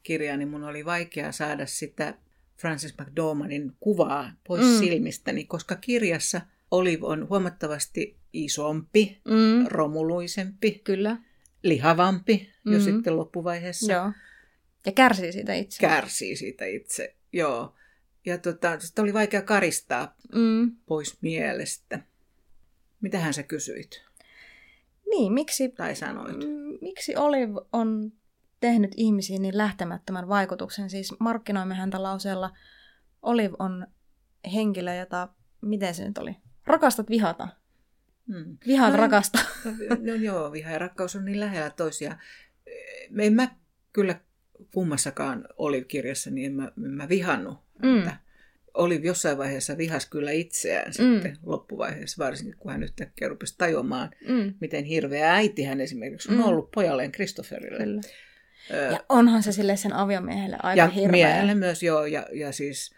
kirjaa, 0.02 0.37
niin 0.37 0.48
mun 0.48 0.64
oli 0.64 0.84
vaikea 0.84 1.32
saada 1.32 1.66
sitä 1.66 2.14
Francis 2.56 2.94
McDormandin 3.00 3.72
kuvaa 3.80 4.32
pois 4.46 4.64
Mm. 4.64 4.70
mm. 4.72 4.78
silmistäni, 4.78 5.44
koska 5.44 5.76
kirjassa 5.76 6.40
Olive 6.70 7.06
on 7.06 7.28
huomattavasti 7.28 8.16
isompi, 8.32 9.20
Mm, 9.24 9.66
romuluisempi, 9.68 10.80
kyllä, 10.84 11.16
lihavampi 11.62 12.50
jo 12.64 12.72
Mhm. 12.78 12.84
sitten 12.84 13.16
loppuvaiheessa. 13.16 13.92
joo. 13.92 14.12
Ja 14.87 14.92
kärsii 14.92 15.32
siitä 15.32 15.54
itse. 15.54 15.80
Kärsii 15.80 16.37
siitä 16.37 16.64
itse, 16.64 17.14
joo. 17.32 17.74
Ja 18.26 18.38
tota, 18.38 18.80
sitä 18.80 19.02
oli 19.02 19.12
vaikea 19.14 19.42
karistaa 19.42 20.16
mm. 20.34 20.72
pois 20.87 21.18
mielestä. 21.22 21.98
Mitähän 23.04 23.34
sä 23.34 23.42
kysyit 23.42 24.04
Niin, 25.10 25.32
miksi, 25.32 25.68
tai 25.68 25.94
sanoit? 25.96 26.36
miksi 26.80 27.16
Olive 27.16 27.52
on 27.72 28.12
tehnyt 28.60 28.92
ihmisiin 28.96 29.42
niin 29.42 29.58
lähtemättömän 29.58 30.28
vaikutuksen? 30.28 30.90
Siis 30.90 31.14
markkinoimme 31.20 31.74
häntä 31.74 32.02
lauseella, 32.02 32.50
Olive 33.22 33.56
on 33.58 33.86
henkilö, 34.54 34.94
jota, 34.94 35.28
miten 35.60 35.94
se 35.94 36.04
nyt 36.08 36.18
oli? 36.18 36.36
Rakastat 36.66 37.10
vihata. 37.10 37.48
Hmm. 38.28 38.58
Vihaat 38.66 38.92
No, 38.92 38.96
rakasta. 38.96 39.38
No 40.06 40.14
joo, 40.14 40.52
viha 40.52 40.70
ja 40.70 40.78
rakkaus 40.78 41.16
on 41.16 41.24
niin 41.24 41.40
lähellä 41.40 41.70
toisiaan. 41.70 42.18
En 43.18 43.32
mä 43.34 43.48
kyllä 43.92 44.20
kummassakaan 44.74 45.48
Olive-kirjassa, 45.56 46.30
niin 46.30 46.46
en 46.46 46.52
mä, 46.52 46.72
en 46.84 46.90
mä 46.90 47.08
vihannut 47.08 47.58
Mm. 47.82 48.10
Olive 48.74 49.06
jossain 49.06 49.38
vaiheessa 49.38 49.78
vihasi 49.78 50.10
kyllä 50.10 50.30
itseään 50.30 50.87
Mm. 50.88 50.92
sitten 50.92 51.37
loppuvaiheessa, 51.42 52.24
varsinkin 52.24 52.58
kun 52.58 52.72
hän 52.72 52.82
yhtäkkiä 52.82 53.28
rupesi 53.28 53.54
tajuamaan, 53.58 54.10
Mm, 54.28 54.54
miten 54.60 54.84
hirveä 54.84 55.34
äiti 55.34 55.64
hän 55.64 55.80
esimerkiksi 55.80 56.28
on 56.32 56.34
Mm. 56.38 56.44
ollut 56.44 56.70
pojalleen 56.70 57.12
kyllä. 57.78 58.00
Ö, 58.70 58.74
Ja 58.76 59.04
onhan 59.08 59.42
se 59.42 59.52
sille 59.52 59.76
sen 59.76 59.92
aviomiehelle 59.92 60.56
aika 60.62 60.78
ja 60.78 60.87
hirveä. 60.88 61.10
miehelle 61.12 61.54
myös 61.54 61.82
joo, 61.82 62.06
ja, 62.06 62.26
ja 62.32 62.52
siis 62.52 62.94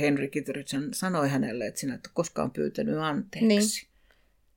Henry 0.00 0.28
Kittredge 0.28 0.76
sanoi 0.92 1.28
hänelle, 1.28 1.66
että 1.66 1.80
sinä 1.80 1.94
et 1.94 2.06
ole 2.06 2.10
koskaan 2.14 2.50
pyytänyt 2.50 2.98
anteeksi. 2.98 3.46
Niin. 3.46 3.62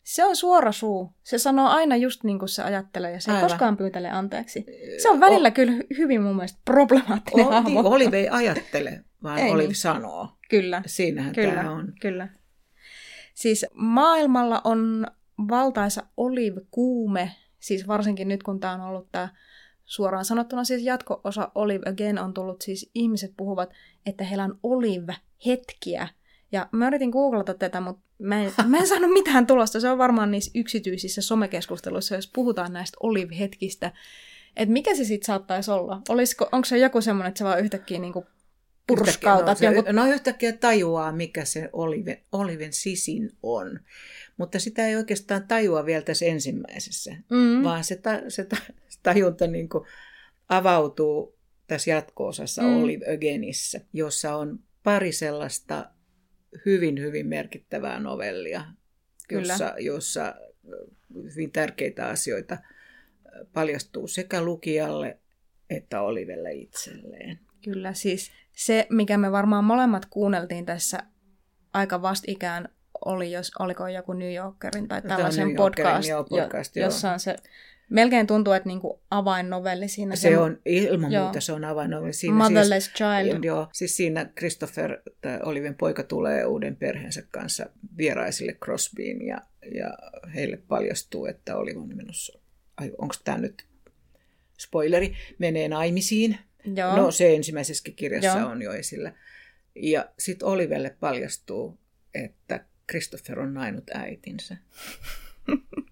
Se 0.07 0.25
on 0.25 0.35
suora 0.35 0.71
suu. 0.71 1.13
Se 1.23 1.37
sanoo 1.37 1.67
aina 1.67 1.95
just 1.95 2.23
niin 2.23 2.39
kuin 2.39 2.49
se 2.49 2.63
ajattelee 2.63 3.11
ja 3.11 3.19
se 3.19 3.31
ei 3.31 3.35
Aivan. 3.35 3.49
koskaan 3.49 3.77
pyytele 3.77 4.09
anteeksi. 4.09 4.65
Se 5.01 5.09
on 5.09 5.19
välillä 5.19 5.51
kyllä 5.51 5.71
hy- 5.71 5.97
hyvin 5.97 6.21
mun 6.21 6.35
mielestä 6.35 6.59
problemaattinen 6.65 7.47
O, 7.47 7.51
hahmo. 7.51 7.69
niin, 7.81 7.85
Olive 7.93 8.17
ei 8.19 8.29
ajattele, 8.29 9.03
vaan 9.23 9.39
Ei 9.39 9.51
Olive 9.51 9.67
niin. 9.67 9.75
sanoo. 9.75 10.29
Kyllä, 10.49 10.81
Siinähän 10.85 11.33
kyllä, 11.35 11.53
tämä 11.53 11.71
on. 11.71 11.93
kyllä. 12.01 12.27
Siis 13.33 13.65
maailmalla 13.73 14.61
on 14.63 15.07
valtaisa 15.49 16.03
olive-kuume, 16.17 17.31
siis 17.59 17.87
varsinkin 17.87 18.27
nyt 18.27 18.43
kun 18.43 18.59
tämä 18.59 18.73
on 18.73 18.81
ollut 18.81 19.11
tämä 19.11 19.29
suoraan 19.85 20.25
sanottuna 20.25 20.63
siis 20.63 20.83
jatko-osa 20.83 21.51
Olive 21.55 21.89
Again 21.89 22.19
on 22.19 22.33
tullut, 22.33 22.61
siis 22.61 22.91
ihmiset 22.95 23.33
puhuvat, 23.37 23.69
että 24.05 24.23
heillä 24.23 24.43
on 24.43 24.59
Olive-hetkiä. 24.63 26.07
Ja 26.51 26.69
mä 26.71 26.87
yritin 26.87 27.09
googlata 27.09 27.53
tätä, 27.53 27.81
mutta 27.81 28.01
mä 28.19 28.43
en, 28.43 28.51
mä 28.67 28.77
en 28.77 28.87
saanut 28.87 29.13
mitään 29.13 29.47
tulosta. 29.47 29.79
Se 29.79 29.89
on 29.89 29.97
varmaan 29.97 30.31
niissä 30.31 30.51
yksityisissä 30.55 31.21
somekeskusteluissa, 31.21 32.15
jos 32.15 32.31
puhutaan 32.35 32.73
näistä 32.73 32.97
Olive-hetkistä. 33.03 33.91
Että 34.55 34.73
mikä 34.73 34.95
se 34.95 35.03
sitten 35.03 35.25
saattaisi 35.25 35.71
olla? 35.71 36.01
Olisiko, 36.09 36.49
onko 36.51 36.65
se 36.65 36.77
joku 36.77 37.01
semmoinen, 37.01 37.27
että 37.29 37.37
se 37.37 37.43
vaan 37.43 37.59
yhtäkkiä 37.59 37.99
niinku 37.99 38.25
purskautat 38.87 39.47
Yhtäkkiä, 39.47 39.69
no, 39.69 39.75
jonkun... 39.75 39.95
no 39.95 40.05
yhtäkkiä 40.05 40.51
tajuaa, 40.53 41.11
mikä 41.11 41.45
se 41.45 41.69
Oliven, 41.73 42.17
Oliven 42.31 42.73
sisin 42.73 43.31
on. 43.43 43.79
Mutta 44.37 44.59
sitä 44.59 44.87
ei 44.87 44.95
oikeastaan 44.95 45.47
tajua 45.47 45.85
vielä 45.85 46.01
tässä 46.01 46.25
ensimmäisessä, 46.25 47.15
Mm, 47.29 47.63
vaan 47.63 47.83
se, 47.83 47.95
ta, 47.95 48.11
se, 48.27 48.45
ta, 48.45 48.57
tajunta 49.03 49.47
niin 49.47 49.69
avautuu 50.49 51.37
tässä 51.67 51.91
jatko-osassa 51.91 52.61
Mm. 52.61 52.67
mm. 52.67 52.83
Olive 52.83 53.13
Againissa, 53.13 53.79
jossa 53.93 54.35
on 54.35 54.59
pari 54.83 55.11
sellaista 55.11 55.85
hyvin, 56.65 56.99
hyvin 57.01 57.27
merkittävää 57.27 57.99
novellia, 57.99 58.63
Kyllä. 59.27 59.53
jossa, 59.53 59.73
jossa 59.79 60.35
hyvin 61.35 61.51
tärkeitä 61.51 62.07
asioita 62.07 62.57
paljastuu 63.53 64.07
sekä 64.07 64.41
lukijalle 64.41 65.19
että 65.69 66.01
Olivelle 66.01 66.51
itselleen. 66.53 67.39
Kyllä, 67.63 67.93
siis 67.93 68.31
se, 68.51 68.87
mikä 68.89 69.17
me 69.17 69.31
varmaan 69.31 69.63
molemmat 69.63 70.05
kuunneltiin 70.05 70.65
tässä 70.65 70.97
aika 71.73 72.01
vastikään, 72.01 72.69
oli, 73.05 73.31
jos 73.31 73.51
oliko 73.59 73.87
joku 73.87 74.13
New 74.13 74.33
Yorkerin 74.33 74.87
tai 74.87 75.01
tällaisen 75.01 75.55
podcast, 75.55 76.09
joo, 76.09 76.23
podcast, 76.23 76.75
jo, 76.75 76.83
jossa 76.83 77.11
on 77.11 77.19
se, 77.19 77.35
melkein 77.89 78.27
tuntuu, 78.27 78.53
että 78.53 78.69
niinku 78.69 79.01
avainnovelli 79.11 79.87
siinä. 79.87 80.15
Se 80.15 80.37
on 80.37 80.61
ilman 80.65 81.11
Joo. 81.11 81.23
muuta, 81.23 81.41
se 81.41 81.51
on 81.51 81.65
avainnovelli. 81.65 82.13
Siinä 82.13 82.35
Motherless 82.35 82.85
siis, 82.85 82.95
Child. 82.95 83.43
Joo, 83.43 83.67
siis 83.73 83.97
siinä 83.97 84.29
Christopher, 84.37 84.97
tämä 85.21 85.39
Oliven 85.43 85.75
poika, 85.75 86.03
tulee 86.03 86.45
uuden 86.45 86.75
perheensä 86.75 87.23
kanssa 87.31 87.65
vieraisille 87.97 88.53
Crosbyin 88.53 89.27
ja, 89.27 89.41
ja 89.75 89.97
heille 90.35 90.57
paljastuu, 90.57 91.25
että 91.25 91.55
Olive 91.55 91.79
on 91.79 91.97
menossa, 91.97 92.39
ai 92.77 92.91
onko 92.97 93.15
tämä 93.23 93.37
nyt 93.37 93.65
spoileri, 94.57 95.13
menee 95.39 95.67
naimisiin. 95.67 96.37
Joo. 96.75 96.95
No 96.95 97.11
se 97.11 97.35
ensimmäisessä 97.35 97.91
kirjassa 97.95 98.39
Joo. 98.39 98.49
on 98.49 98.61
jo 98.61 98.73
esillä. 98.73 99.13
Ja 99.75 100.09
sitten 100.19 100.47
Olivelle 100.47 100.95
paljastuu, 100.99 101.79
että 102.13 102.65
Christopher 102.89 103.39
on 103.39 103.53
nainut 103.53 103.83
äitinsä. 103.93 104.57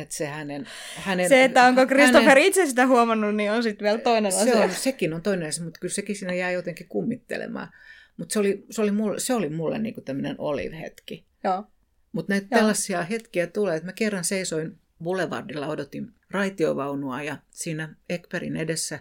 että 0.00 0.14
se 0.14 0.26
hänen, 0.26 0.66
hänen... 0.96 1.28
se, 1.28 1.44
että 1.44 1.64
onko 1.64 1.86
Christopher 1.86 2.28
hänen, 2.28 2.44
itse 2.44 2.66
sitä 2.66 2.86
huomannut, 2.86 3.36
niin 3.36 3.52
on 3.52 3.62
sitten 3.62 3.84
vielä 3.84 3.98
toinen 3.98 4.32
se 4.32 4.38
asia. 4.38 4.56
on, 4.56 4.70
sekin 4.70 5.14
on 5.14 5.22
toinen 5.22 5.48
asia, 5.48 5.64
mutta 5.64 5.80
kyllä 5.80 5.94
sekin 5.94 6.16
siinä 6.16 6.34
jää 6.34 6.50
jotenkin 6.50 6.88
kummittelemaan. 6.88 7.68
Mutta 8.16 8.32
se 8.32 8.38
oli, 8.38 8.64
se 8.70 8.82
oli 8.82 8.90
mulle, 8.90 9.20
se 9.20 9.34
oli 9.34 9.48
mulle 9.48 9.78
niinku 9.78 10.00
tämmöinen 10.00 10.36
Olive-hetki. 10.38 11.26
Joo. 11.44 11.64
Mutta 12.12 12.32
näitä 12.32 12.46
Joo. 12.50 12.58
tällaisia 12.58 13.02
hetkiä 13.02 13.46
tulee, 13.46 13.76
että 13.76 13.86
mä 13.86 13.92
kerran 13.92 14.24
seisoin 14.24 14.78
Boulevardilla, 15.02 15.66
odotin 15.66 16.12
raitiovaunua 16.30 17.22
ja 17.22 17.36
siinä 17.50 17.94
Ekperin 18.08 18.56
edessä 18.56 18.98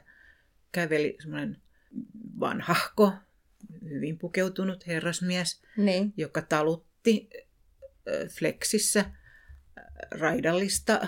käveli 0.72 1.18
semmoinen 1.22 1.58
vanhahko, 2.40 3.14
hyvin 3.90 4.18
pukeutunut 4.18 4.88
herrasmies, 4.88 5.62
Niin. 5.78 6.14
joka 6.18 6.42
talutti 6.42 7.30
Flexissä 8.38 9.06
raidallista 10.12 11.08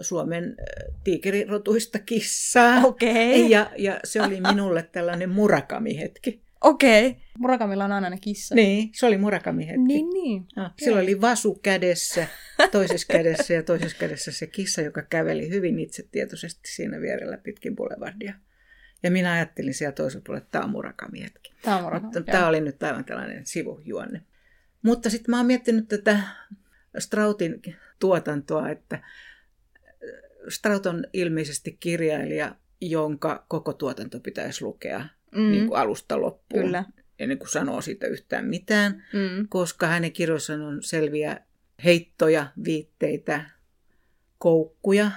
Suomen 0.00 0.56
tiikerirotuista 1.04 1.98
kissaa. 1.98 2.80
Okei. 2.84 3.36
Okay. 3.36 3.50
Ja, 3.50 3.70
ja 3.78 4.00
se 4.04 4.22
oli 4.22 4.40
minulle 4.40 4.82
tällainen 4.82 5.30
murakami-hetki. 5.30 6.44
Okei. 6.60 7.06
Okay. 7.06 7.20
Murakamilla 7.38 7.84
on 7.84 7.92
aina 7.92 8.10
ne 8.10 8.18
kissa. 8.20 8.54
Niin, 8.54 8.90
se 8.94 9.06
oli 9.06 9.18
murakami-hetki. 9.18 9.82
Niin, 9.82 10.10
niin. 10.10 10.46
No, 10.56 10.70
sillä 10.78 11.00
oli 11.00 11.20
vasu 11.20 11.54
kädessä, 11.54 12.26
toisessa 12.72 13.06
kädessä 13.12 13.54
ja 13.54 13.62
toisessa 13.62 13.96
kädessä 13.98 14.32
se 14.32 14.46
kissa, 14.46 14.82
joka 14.82 15.02
käveli 15.02 15.50
hyvin 15.50 15.78
itsetietoisesti 15.78 16.70
siinä 16.72 17.00
vierellä 17.00 17.38
pitkin 17.38 17.76
boulevardia. 17.76 18.34
Ja 19.02 19.10
minä 19.10 19.32
ajattelin 19.32 19.74
siellä 19.74 19.92
toisella 19.92 20.22
puolella, 20.26 20.44
että 20.44 20.50
tämä 20.50 20.64
on 20.64 20.70
murakami-hetki. 20.70 21.52
Tämä 21.62 21.76
on 21.76 21.82
murakami, 21.82 22.06
Mutta 22.06 22.32
tämä 22.32 22.48
oli 22.48 22.60
nyt 22.60 22.82
aivan 22.82 23.04
tällainen 23.04 23.46
sivujuonne. 23.46 24.22
Mutta 24.82 25.10
sitten 25.10 25.30
mä 25.30 25.36
oon 25.36 25.46
miettinyt 25.46 25.88
tätä 25.88 26.20
Strautin 26.98 27.60
tuotantoa, 27.98 28.68
että 28.68 29.02
Straut 30.48 30.86
on 30.86 31.04
ilmeisesti 31.12 31.76
kirjailija, 31.80 32.54
jonka 32.80 33.44
koko 33.48 33.72
tuotanto 33.72 34.20
pitäisi 34.20 34.64
lukea 34.64 35.04
mm. 35.34 35.50
niin 35.50 35.68
kuin 35.68 35.78
alusta 35.78 36.20
loppuun. 36.20 36.64
Kyllä. 36.64 36.84
Ennen 37.18 37.38
kuin 37.38 37.48
sanoo 37.48 37.80
siitä 37.80 38.06
yhtään 38.06 38.44
mitään, 38.46 39.04
Mm. 39.12 39.48
koska 39.48 39.86
hänen 39.86 40.12
kirjoissaan 40.12 40.60
on 40.62 40.82
selviä 40.82 41.40
heittoja, 41.84 42.46
viitteitä, 42.64 43.44
koukkuja 44.38 45.10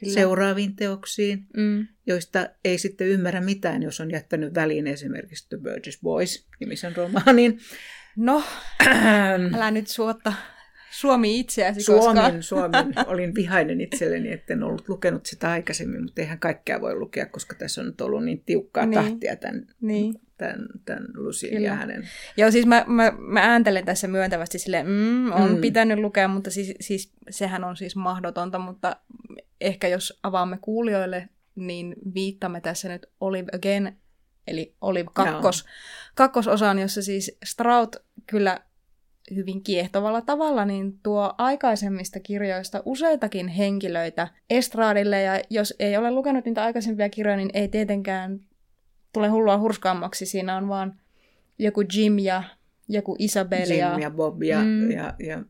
Kyllä. 0.00 0.12
seuraaviin 0.14 0.76
teoksiin, 0.76 1.46
Mm. 1.56 1.86
joista 2.06 2.48
ei 2.64 2.78
sitten 2.78 3.06
ymmärrä 3.06 3.40
mitään, 3.40 3.82
jos 3.82 4.00
on 4.00 4.10
jättänyt 4.10 4.54
väliin 4.54 4.86
esimerkiksi 4.86 5.48
The 5.48 5.56
Burgess 5.56 6.00
Boys 6.02 6.46
nimisen 6.60 6.96
romaanin. 6.96 7.58
No, 8.16 8.42
älä 9.54 9.70
nyt 9.70 9.86
suotta 9.86 10.32
Suomi 10.94 11.40
itseäsi, 11.40 11.92
koska... 11.92 12.02
Suomen, 12.02 12.42
Suomen. 12.42 12.94
Olin 13.06 13.34
vihainen 13.34 13.80
itselleni, 13.80 14.32
etten 14.32 14.62
ollut 14.62 14.88
lukenut 14.88 15.26
sitä 15.26 15.50
aikaisemmin, 15.50 16.02
mutta 16.02 16.20
eihän 16.20 16.38
kaikkea 16.38 16.80
voi 16.80 16.94
lukea, 16.94 17.26
koska 17.26 17.54
tässä 17.54 17.80
on 17.80 17.86
nyt 17.86 18.00
ollut 18.00 18.24
niin 18.24 18.42
tiukkaa 18.46 18.86
Niin. 18.86 19.02
tahtia 19.02 19.36
tämän, 19.36 19.66
Niin. 19.80 20.14
tämän, 20.38 20.66
tämän 20.84 21.06
Lucin 21.14 21.50
Kyllä. 21.50 21.66
ja 21.66 21.74
hänen. 21.74 22.08
Joo, 22.36 22.50
siis 22.50 22.66
mä, 22.66 22.84
mä, 22.86 23.12
mä 23.18 23.40
ääntelen 23.40 23.84
tässä 23.84 24.08
myöntävästi 24.08 24.58
silleen, 24.58 24.86
mm, 24.86 25.32
on 25.32 25.50
Mm. 25.54 25.60
pitänyt 25.60 25.98
lukea, 25.98 26.28
mutta 26.28 26.50
siis, 26.50 26.74
siis 26.80 27.12
sehän 27.30 27.64
on 27.64 27.76
siis 27.76 27.96
mahdotonta, 27.96 28.58
mutta 28.58 28.96
ehkä 29.60 29.88
jos 29.88 30.18
avaamme 30.22 30.58
kuulijoille, 30.60 31.28
niin 31.54 31.94
viittamme 32.14 32.60
tässä 32.60 32.88
nyt 32.88 33.06
Olive 33.20 33.48
Again, 33.54 33.96
eli 34.46 34.74
Olive 34.80 35.10
kakkos, 35.14 35.64
kakkososaan, 36.14 36.78
jossa 36.78 37.02
siis 37.02 37.38
Strout 37.44 37.96
kyllä 38.26 38.60
hyvin 39.34 39.62
kiehtovalla 39.62 40.20
tavalla 40.20 40.64
niin 40.64 40.98
tuo 41.02 41.34
aikaisemmista 41.38 42.20
kirjoista 42.20 42.82
useitakin 42.84 43.48
henkilöitä 43.48 44.28
estraadille, 44.50 45.22
ja 45.22 45.42
jos 45.50 45.74
ei 45.78 45.96
ole 45.96 46.10
lukenut 46.10 46.44
niitä 46.44 46.64
aikaisempia 46.64 47.08
kirjoja, 47.08 47.36
niin 47.36 47.50
ei 47.54 47.68
tietenkään 47.68 48.40
tule 49.12 49.28
hullua 49.28 49.58
hurskaammaksi. 49.58 50.26
Siinä 50.26 50.56
on 50.56 50.68
vaan 50.68 51.00
joku 51.58 51.84
Jim 51.96 52.18
ja 52.18 52.42
joku 52.88 53.16
Isabel 53.18 53.70
ja... 53.70 53.90
Jim 53.90 54.02
ja 54.02 54.10
Bob 54.10 54.42
ja, 54.42 54.60
mm. 54.60 54.90
Ja, 54.90 55.14
ja 55.18 55.42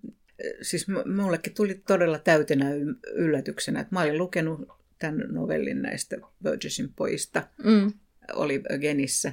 siis 0.62 0.87
mullekin 1.16 1.54
tuli 1.54 1.82
todella 1.87 2.18
täytenä 2.18 2.70
yllätyksenä, 3.14 3.80
että 3.80 3.94
mä 3.94 4.00
olin 4.00 4.18
lukenut 4.18 4.68
tämän 4.98 5.26
novellin 5.28 5.82
näistä 5.82 6.16
Burgessin 6.42 6.92
pojista 6.96 7.42
Mm, 7.64 7.92
Olive 8.34 8.74
Agenissä 8.74 9.32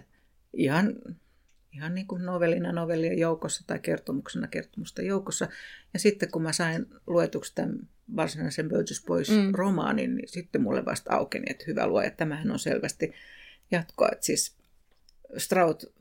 ihan, 0.54 0.96
ihan 1.72 1.96
niin 1.96 2.08
kuin 2.08 2.26
novellina 2.26 2.72
novellien 2.72 3.20
joukossa 3.20 3.64
tai 3.68 3.80
kertomuksena 3.80 4.48
kertomusta 4.48 5.02
joukossa. 5.02 5.48
Ja 5.94 6.00
sitten 6.00 6.32
kun 6.32 6.42
mä 6.42 6.54
sain 6.54 6.86
luetuksi 7.08 7.56
tämän 7.56 7.80
varsinaisen 8.16 8.70
Burgess 8.70 9.06
Boys 9.06 9.30
Mm. 9.30 9.52
romaanin, 9.54 10.16
niin 10.16 10.28
sitten 10.30 10.62
mulle 10.62 10.86
vasta 10.86 11.14
aukeni, 11.16 11.46
että 11.50 11.64
hyvä 11.68 11.88
luoja, 11.88 12.12
tämähän 12.12 12.52
on 12.52 12.60
selvästi 12.60 13.14
jatkoa. 13.72 14.10
Että 14.12 14.26
siis 14.26 14.56
Strout 15.38 15.94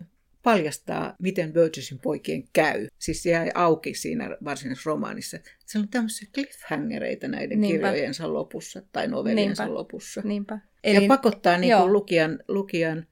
paljastaa, 0.43 1.15
miten 1.23 1.53
Burgessin 1.53 1.99
poikien 1.99 2.45
käy. 2.53 2.87
Siis 2.99 3.23
se 3.23 3.31
jäi 3.31 3.51
auki 3.55 3.95
siinä 3.95 4.37
varsinaisessa 4.45 4.91
romaanissa. 4.91 5.39
Siellä 5.67 5.85
on 5.85 5.89
tämmöisiä 5.89 6.29
cliffhangereita 6.35 7.29
näiden 7.29 7.61
Niinpä. 7.61 7.89
kirjojensa 7.89 8.33
lopussa 8.33 8.83
tai 8.93 9.09
novelliensa 9.09 9.65
Niinpä. 9.65 9.75
lopussa. 9.79 10.21
niinpä. 10.25 10.59
Eli, 10.85 11.03
ja 11.05 11.09
pakottaa 11.09 11.59
niin 11.59 11.77
kuin 11.79 11.93
lukijan, 11.93 12.39
lukijan 12.49 13.07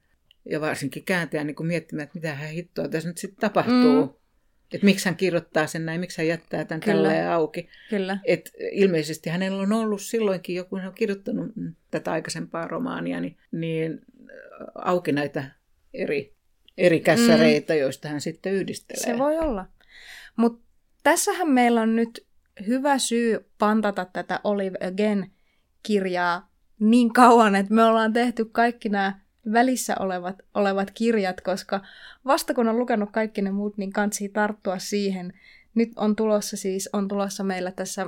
ja 0.51 0.61
varsinkin 0.61 1.05
kääntäjän 1.05 1.47
niin 1.47 1.67
miettimään, 1.67 2.05
että 2.05 2.19
mitä 2.19 2.35
hän 2.35 2.51
hittoa 2.51 2.89
tässä 2.89 3.09
nyt 3.09 3.19
sitten 3.19 3.41
tapahtuu. 3.41 4.07
Mm. 4.07 4.13
Että 4.73 4.85
miksi 4.85 5.05
hän 5.05 5.17
kirjoittaa 5.17 5.67
sen 5.67 5.87
näin, 5.87 6.01
miksi 6.01 6.19
hän 6.19 6.29
jättää 6.29 6.65
tämän 6.65 6.81
Kyllä. 6.81 6.97
tälleen 6.97 7.31
auki. 7.31 7.69
Kyllä. 7.91 8.19
Et 8.25 8.51
ilmeisesti 8.73 9.31
hänellä 9.31 9.63
on 9.63 9.73
ollut 9.73 10.03
silloinkin, 10.03 10.57
joku 10.57 10.77
hän 10.77 10.89
on 10.89 10.95
kirjoittanut 10.95 11.53
tätä 11.91 12.13
aikaisempaa 12.13 12.69
romaania, 12.69 13.21
niin, 13.21 13.37
niin 13.53 13.93
äh, 13.93 14.29
auki 14.75 15.13
näitä 15.13 15.45
eri, 15.95 16.35
eri 16.79 17.01
kässäreitä, 17.01 17.75
mm. 17.75 17.81
joista 17.81 18.09
hän 18.09 18.21
sitten 18.21 18.53
yhdistelee. 18.53 19.05
Se 19.05 19.19
voi 19.19 19.39
olla. 19.39 19.67
Mutta 20.37 20.65
tässähän 21.03 21.51
meillä 21.51 21.81
on 21.81 21.97
nyt 21.97 22.27
hyvä 22.67 22.99
syy 22.99 23.51
pantata 23.59 24.05
tätä 24.05 24.41
Olive 24.45 24.79
Again-kirjaa 24.87 26.49
niin 26.81 27.13
kauan, 27.13 27.55
että 27.57 27.75
me 27.75 27.85
ollaan 27.85 28.13
tehty 28.13 28.45
kaikki 28.45 28.89
nämä 28.89 29.21
välissä 29.53 29.95
olevat, 29.99 30.37
olevat 30.55 30.91
kirjat, 30.91 31.41
koska 31.41 31.81
vasta 32.25 32.55
kun 32.55 32.69
on 32.69 32.79
lukenut 32.79 33.11
kaikki 33.11 33.43
ne 33.43 33.51
muut, 33.51 33.79
niin 33.79 33.93
kansi 33.93 34.29
tarttua 34.29 34.79
siihen. 34.79 35.33
Nyt 35.75 35.93
on 35.97 36.17
tulossa 36.17 36.57
siis, 36.57 36.91
on 36.93 37.09
tulossa 37.09 37.45
meillä 37.45 37.71
tässä, 37.71 38.07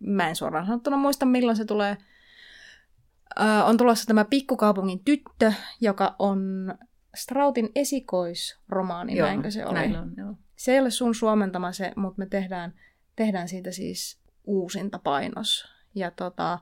mä 0.00 0.28
en 0.28 0.36
suoraan 0.36 0.66
sanottuna 0.66 0.96
muista 0.96 1.26
milloin 1.26 1.56
se 1.56 1.64
tulee, 1.64 1.96
Ö, 3.40 3.64
on 3.64 3.76
tulossa 3.76 4.06
tämä 4.06 4.24
Pikkukaupungin 4.24 5.04
tyttö, 5.04 5.52
joka 5.80 6.16
on 6.18 6.74
Strautin 7.14 7.70
esikoisromaani, 7.74 9.16
Joo, 9.16 9.26
näinkö 9.26 9.50
se 9.50 9.66
oli? 9.66 9.74
näin 9.74 9.96
on, 9.96 10.12
joo. 10.16 10.34
Se 10.56 10.72
ei 10.72 10.80
ole 10.80 10.90
sun 10.90 11.14
suomentama 11.14 11.72
se, 11.72 11.92
mutta 11.96 12.18
me 12.18 12.26
tehdään, 12.26 12.74
tehdään 13.16 13.48
siitä 13.48 13.70
siis 13.70 14.20
uusinta 14.44 14.98
painos. 14.98 15.64
Ja 15.94 16.10
tota, 16.10 16.58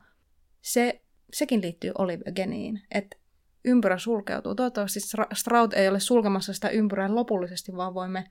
se, 0.61 1.03
sekin 1.33 1.61
liittyy 1.61 1.93
Olive 1.99 2.25
Ageniin, 2.29 2.83
että 2.91 3.17
ympyrä 3.65 3.99
sulkeutuu. 3.99 4.55
Toivottavasti 4.55 5.01
Stra- 5.01 5.35
Stroud 5.35 5.73
ei 5.73 5.89
ole 5.89 6.01
sulkemassa 6.01 6.53
sitä 6.53 6.69
ympyrää 6.69 7.15
lopullisesti, 7.15 7.77
vaan 7.77 7.95
voimme 7.95 8.25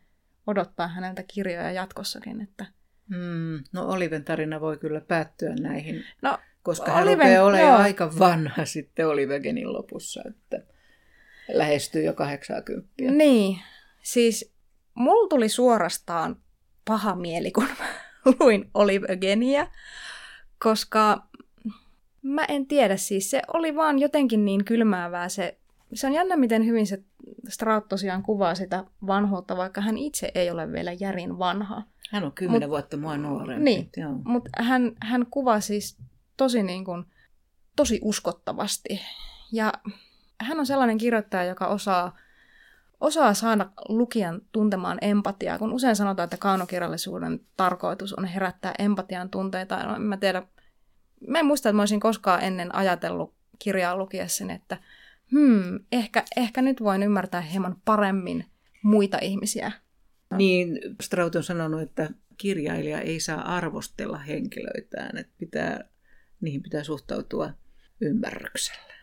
odottaa 0.48 0.88
häneltä 0.88 1.24
kirjoja 1.34 1.72
jatkossakin. 1.72 2.42
Että... 2.42 2.66
Mm, 3.10 3.64
no 3.74 3.88
Oliven 3.88 4.24
tarina 4.24 4.62
voi 4.62 4.78
kyllä 4.78 5.02
päättyä 5.02 5.54
näihin, 5.60 6.04
No, 6.22 6.38
koska 6.64 6.92
hän 6.92 7.04
Oliven- 7.04 7.14
rupeaa 7.18 7.44
olemaan 7.46 7.68
jo 7.68 7.74
joo. 7.74 7.82
aika 7.84 8.20
vanha 8.20 8.66
sitten 8.66 9.08
Olivegenin 9.08 9.74
lopussa, 9.74 10.22
että 10.30 10.66
lähestyy 11.54 12.04
jo 12.04 12.14
80. 12.14 12.92
niin. 13.12 13.60
Siis 14.04 14.54
mulla 14.94 15.28
tuli 15.30 15.50
suorastaan 15.50 16.36
paha 16.86 17.16
mieli, 17.16 17.52
kun 17.52 17.68
mä 17.80 17.86
luin 18.40 18.70
Olive 18.74 19.14
Agenia, 19.14 19.68
koska 20.60 21.28
mä 22.24 22.46
en 22.46 22.68
tiedä, 22.68 22.98
siis 22.98 23.32
se 23.32 23.42
oli 23.54 23.76
vaan 23.76 24.00
jotenkin 24.00 24.46
niin 24.46 24.66
kylmäävää 24.66 25.30
se, 25.30 25.58
se 25.94 26.08
on 26.08 26.14
jännä, 26.14 26.38
miten 26.38 26.66
hyvin 26.66 26.88
se 26.88 27.04
Strout 27.50 27.88
tosiaan 27.88 28.24
kuvaa 28.24 28.56
sitä 28.56 28.84
vanhuutta, 29.08 29.58
vaikka 29.58 29.82
hän 29.82 29.98
itse 29.98 30.32
ei 30.36 30.52
ole 30.52 30.72
vielä 30.72 30.92
järin 30.92 31.40
vanha. 31.40 31.84
Hän 32.12 32.24
on 32.24 32.32
kymmenen 32.32 32.70
vuotta 32.70 32.98
mua 32.98 33.18
nuorempi. 33.18 33.64
Niin. 33.64 33.90
Mutta 34.24 34.50
hän, 34.64 34.92
hän 35.02 35.26
kuvaa 35.30 35.60
siis 35.60 35.98
tosi, 36.38 36.64
niin 36.64 36.86
kuin, 36.86 37.06
tosi 37.76 38.00
uskottavasti. 38.04 39.02
Ja 39.52 39.74
hän 40.42 40.60
on 40.60 40.66
sellainen 40.66 40.98
kirjoittaja, 40.98 41.44
joka 41.44 41.68
osaa, 41.68 42.18
osaa 43.02 43.34
saada 43.34 43.70
lukijan 43.90 44.42
tuntemaan 44.52 44.98
empatiaa, 45.02 45.58
kun 45.58 45.74
usein 45.74 45.96
sanotaan, 45.96 46.24
että 46.24 46.38
kaunokirjallisuuden 46.38 47.40
tarkoitus 47.58 48.14
on 48.14 48.26
herättää 48.26 48.74
empatian 48.80 49.30
tunteita. 49.30 49.84
No, 49.84 49.96
en 49.96 50.02
mä 50.02 50.18
tiedä, 50.18 50.44
mä 51.28 51.40
en 51.40 51.46
muista, 51.46 51.70
että 51.70 51.76
mä 51.76 51.82
olisin 51.82 52.00
koskaan 52.00 52.44
ennen 52.44 52.76
ajatellut 52.76 53.34
kirjaa 53.60 53.98
lukiessani, 53.98 54.54
että 54.54 54.78
hmm, 55.32 55.80
ehkä, 55.92 56.24
ehkä 56.38 56.62
nyt 56.62 56.84
voin 56.84 57.04
ymmärtää 57.04 57.42
hieman 57.42 57.76
paremmin 57.86 58.46
muita 58.84 59.18
ihmisiä. 59.22 59.72
Niin, 60.38 60.80
Straut 61.02 61.36
on 61.36 61.44
sanonut, 61.44 61.82
että 61.82 62.10
kirjailija 62.38 63.02
ei 63.02 63.20
saa 63.20 63.56
arvostella 63.56 64.18
henkilöitään, 64.18 65.18
että 65.18 65.34
pitää, 65.38 65.84
niihin 66.42 66.64
pitää 66.64 66.84
suhtautua 66.84 67.50
ymmärryksellä. 68.02 68.94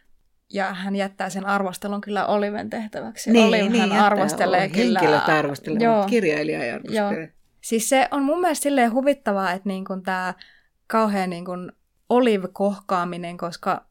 Ja 0.53 0.75
hän 0.75 0.97
jättää 0.97 1.31
sen 1.31 1.47
arvostelun 1.47 2.01
kyllä 2.01 2.27
Oliven 2.27 2.71
tehtäväksi. 2.71 3.31
Niin, 3.31 3.47
Olive 3.47 3.69
niin 3.69 3.93
hän 3.93 4.05
arvostelee 4.05 4.65
On 4.65 4.71
kyllä. 4.71 5.01
Henkilöt 5.01 5.29
arvostelee, 5.29 5.83
Joo. 5.83 5.97
mutta 5.97 6.11
kirjailija 6.11 6.65
ei 6.65 6.71
arvostele. 6.71 7.33
Siis 7.61 7.89
se 7.89 8.09
on 8.11 8.23
mun 8.23 8.41
mielestä 8.41 8.63
silleen 8.63 8.93
huvittavaa, 8.93 9.53
että 9.53 9.69
niin 9.69 9.85
kun 9.85 10.03
tämä 10.03 10.35
kauhean 10.87 11.31
niin 11.31 11.45
kun 11.45 11.73
Olive-kohkaaminen, 12.11 13.37
koska 13.37 13.91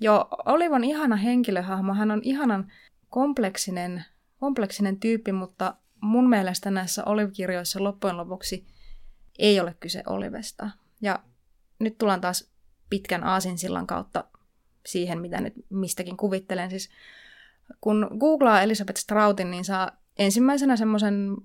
Joo, 0.00 0.28
Olive 0.46 0.74
on 0.74 0.84
ihana 0.84 1.16
henkilöhahmo. 1.16 1.94
Hän 1.94 2.10
on 2.10 2.20
ihanan 2.22 2.72
kompleksinen, 3.10 4.04
kompleksinen 4.40 5.00
tyyppi, 5.00 5.32
mutta 5.32 5.74
mun 6.00 6.28
mielestä 6.28 6.70
näissä 6.70 7.04
Olive-kirjoissa 7.04 7.84
loppujen 7.84 8.16
lopuksi 8.16 8.66
ei 9.38 9.60
ole 9.60 9.76
kyse 9.80 10.02
Olivesta. 10.06 10.70
Ja 11.00 11.18
nyt 11.78 11.98
tullaan 11.98 12.20
taas 12.20 12.50
pitkän 12.90 13.24
aasinsillan 13.24 13.86
kautta 13.86 14.24
siihen, 14.86 15.20
mitä 15.20 15.40
nyt 15.40 15.54
mistäkin 15.70 16.16
kuvittelen. 16.16 16.70
Siis 16.70 16.90
kun 17.80 18.10
googlaa 18.18 18.62
Elisabeth 18.62 19.00
Strautin, 19.00 19.50
niin 19.50 19.64
saa 19.64 19.90
ensimmäisenä 20.18 20.76
semmoisen 20.76 21.36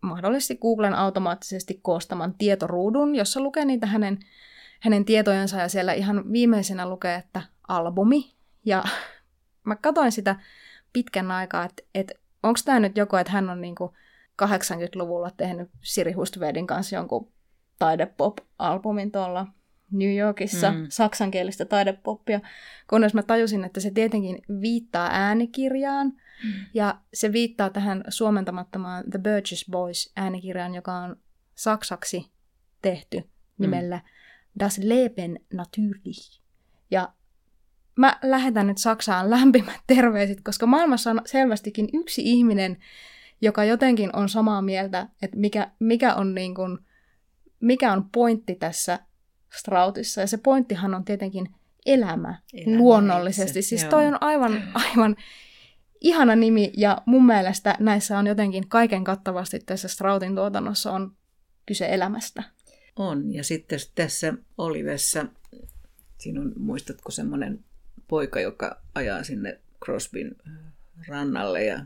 mahdollisesti 0.00 0.56
Googlen 0.56 0.94
automaattisesti 0.94 1.78
koostaman 1.82 2.34
tietoruudun, 2.34 3.14
jossa 3.14 3.40
lukee 3.40 3.64
niitä 3.64 3.86
hänen, 3.86 4.18
hänen 4.82 5.04
tietojensa 5.04 5.56
ja 5.56 5.68
siellä 5.68 5.92
ihan 5.92 6.32
viimeisenä 6.32 6.88
lukee, 6.88 7.14
että 7.14 7.42
albumi. 7.68 8.32
Ja 8.64 8.84
mä 9.66 9.76
katsoin 9.76 10.12
sitä 10.12 10.36
pitkän 10.92 11.30
aikaa, 11.30 11.64
että, 11.64 11.82
että 11.94 12.14
onko 12.42 12.60
tämä 12.64 12.80
nyt 12.80 12.96
joku, 12.96 13.16
että 13.16 13.32
hän 13.32 13.50
on 13.50 13.60
niinku 13.60 13.94
80-luvulla 14.42 15.30
tehnyt 15.30 15.70
Siri 15.80 16.12
Hustvedin 16.12 16.66
kanssa 16.66 16.96
jonkun 16.96 17.32
taidepop-albumin 17.78 19.10
tuolla 19.12 19.46
New 19.90 20.16
Yorkissa, 20.16 20.70
mm. 20.70 20.86
saksankielistä 20.88 21.64
taidepoppia, 21.64 22.40
kunnes 22.90 23.14
mä 23.14 23.22
tajusin, 23.22 23.64
että 23.64 23.80
se 23.80 23.90
tietenkin 23.90 24.42
viittaa 24.60 25.08
äänikirjaan, 25.12 26.06
mm. 26.06 26.52
ja 26.74 26.98
se 27.14 27.32
viittaa 27.32 27.70
tähän 27.70 28.04
suomentamattomaan 28.08 29.04
The 29.10 29.18
Burgess 29.18 29.66
Boys 29.70 30.12
äänikirjaan, 30.16 30.74
joka 30.74 30.92
on 30.94 31.16
saksaksi 31.54 32.30
tehty 32.82 33.22
nimellä 33.58 33.96
mm. 33.96 34.02
Das 34.58 34.78
Leben 34.78 35.40
natürlich. 35.52 36.40
Ja 36.90 37.12
mä 37.96 38.18
lähetän 38.22 38.66
nyt 38.66 38.78
Saksaan 38.78 39.30
lämpimät 39.30 39.80
terveiset, 39.86 40.38
koska 40.44 40.66
maailmassa 40.66 41.10
on 41.10 41.20
selvästikin 41.24 41.88
yksi 41.92 42.22
ihminen, 42.24 42.76
joka 43.40 43.64
jotenkin 43.64 44.16
on 44.16 44.28
samaa 44.28 44.62
mieltä, 44.62 45.08
että 45.22 45.36
mikä, 45.36 45.70
mikä, 45.78 46.14
on, 46.14 46.34
niin 46.34 46.54
kuin, 46.54 46.78
mikä 47.60 47.92
on 47.92 48.10
pointti 48.10 48.54
tässä 48.54 48.98
Strautissa. 49.58 50.20
Ja 50.20 50.26
se 50.26 50.36
pointtihan 50.36 50.94
on 50.94 51.04
tietenkin 51.04 51.54
elämä, 51.86 52.38
elämä 52.54 52.78
luonnollisesti. 52.78 53.58
Itse. 53.58 53.68
Siis 53.68 53.84
toi 53.84 54.06
on 54.06 54.22
aivan, 54.22 54.62
aivan 54.74 55.16
ihana 56.00 56.36
nimi 56.36 56.72
ja 56.76 57.02
mun 57.06 57.26
mielestä 57.26 57.76
näissä 57.80 58.18
on 58.18 58.26
jotenkin 58.26 58.68
kaiken 58.68 59.04
kattavasti 59.04 59.58
tässä 59.58 59.88
Strautin 59.88 60.34
tuotannossa 60.34 60.92
on 60.92 61.16
kyse 61.66 61.86
elämästä. 61.90 62.42
On, 62.96 63.34
ja 63.34 63.44
sitten 63.44 63.78
tässä 63.94 64.34
Olivessa, 64.58 65.26
siinä 66.18 66.40
on, 66.40 66.52
muistatko 66.56 67.10
semmoinen 67.10 67.64
poika, 68.08 68.40
joka 68.40 68.82
ajaa 68.94 69.22
sinne 69.22 69.60
Crosbyn 69.84 70.36
rannalle 71.08 71.64
ja 71.64 71.84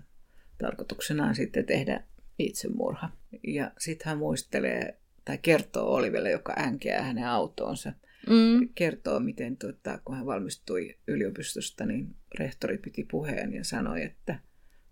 tarkoituksena 0.58 1.26
on 1.26 1.34
sitten 1.34 1.66
tehdä 1.66 2.04
itsemurha. 2.38 3.10
Ja 3.46 3.70
sitten 3.78 4.06
hän 4.06 4.18
muistelee 4.18 4.98
tai 5.24 5.38
kertoo 5.38 5.94
Olivelle, 5.94 6.30
joka 6.30 6.54
änkeää 6.58 7.02
hänen 7.02 7.26
autoonsa. 7.26 7.92
Mm. 8.28 8.68
Kertoo, 8.74 9.20
miten 9.20 9.56
tuota, 9.56 9.98
kun 10.04 10.16
hän 10.16 10.26
valmistui 10.26 10.98
yliopistosta, 11.06 11.86
niin 11.86 12.16
rehtori 12.38 12.78
piti 12.78 13.06
puheen 13.10 13.54
ja 13.54 13.64
sanoi, 13.64 14.02
että 14.02 14.38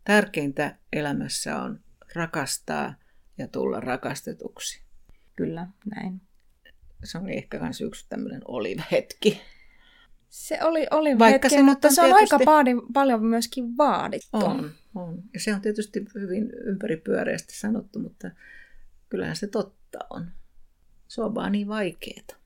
tärkeintä 0.05 0.79
elämässä 0.93 1.63
on 1.63 1.81
rakastaa 2.15 2.95
ja 3.39 3.49
tulla 3.49 3.81
rakastetuksi. 3.81 4.84
Kyllä, 5.37 5.67
näin. 5.95 6.21
Se 7.05 7.19
on 7.19 7.29
ehkä 7.29 7.59
myös 7.59 7.81
yksi 7.81 8.07
tämmöinen 8.09 8.41
Olive-hetki. 8.45 9.41
Se 10.29 10.59
oli, 10.63 10.87
oli 10.91 11.19
Vaikka 11.19 11.47
hetki, 11.47 11.49
se 11.49 11.63
mutta 11.63 11.91
se 11.91 12.03
on 12.03 12.07
tietysti... 12.07 12.35
aika 12.35 12.45
paadi, 12.45 12.71
paljon 12.93 13.25
myöskin 13.25 13.77
vaadittu. 13.77 14.29
On, 14.33 14.71
on. 14.95 15.23
Ja 15.35 15.41
se 15.41 15.55
on 15.55 15.61
tietysti 15.61 16.05
hyvin 16.15 16.53
ympäripyöreästi 16.65 17.55
sanottu, 17.57 17.99
mutta 17.99 18.31
kyllähän 19.09 19.37
se 19.37 19.47
totta 19.47 19.99
on. 20.11 20.31
Se 21.09 21.23
on 21.23 21.35
vaan 21.35 21.53
niin 21.53 21.69
vaikeeta. 21.69 22.37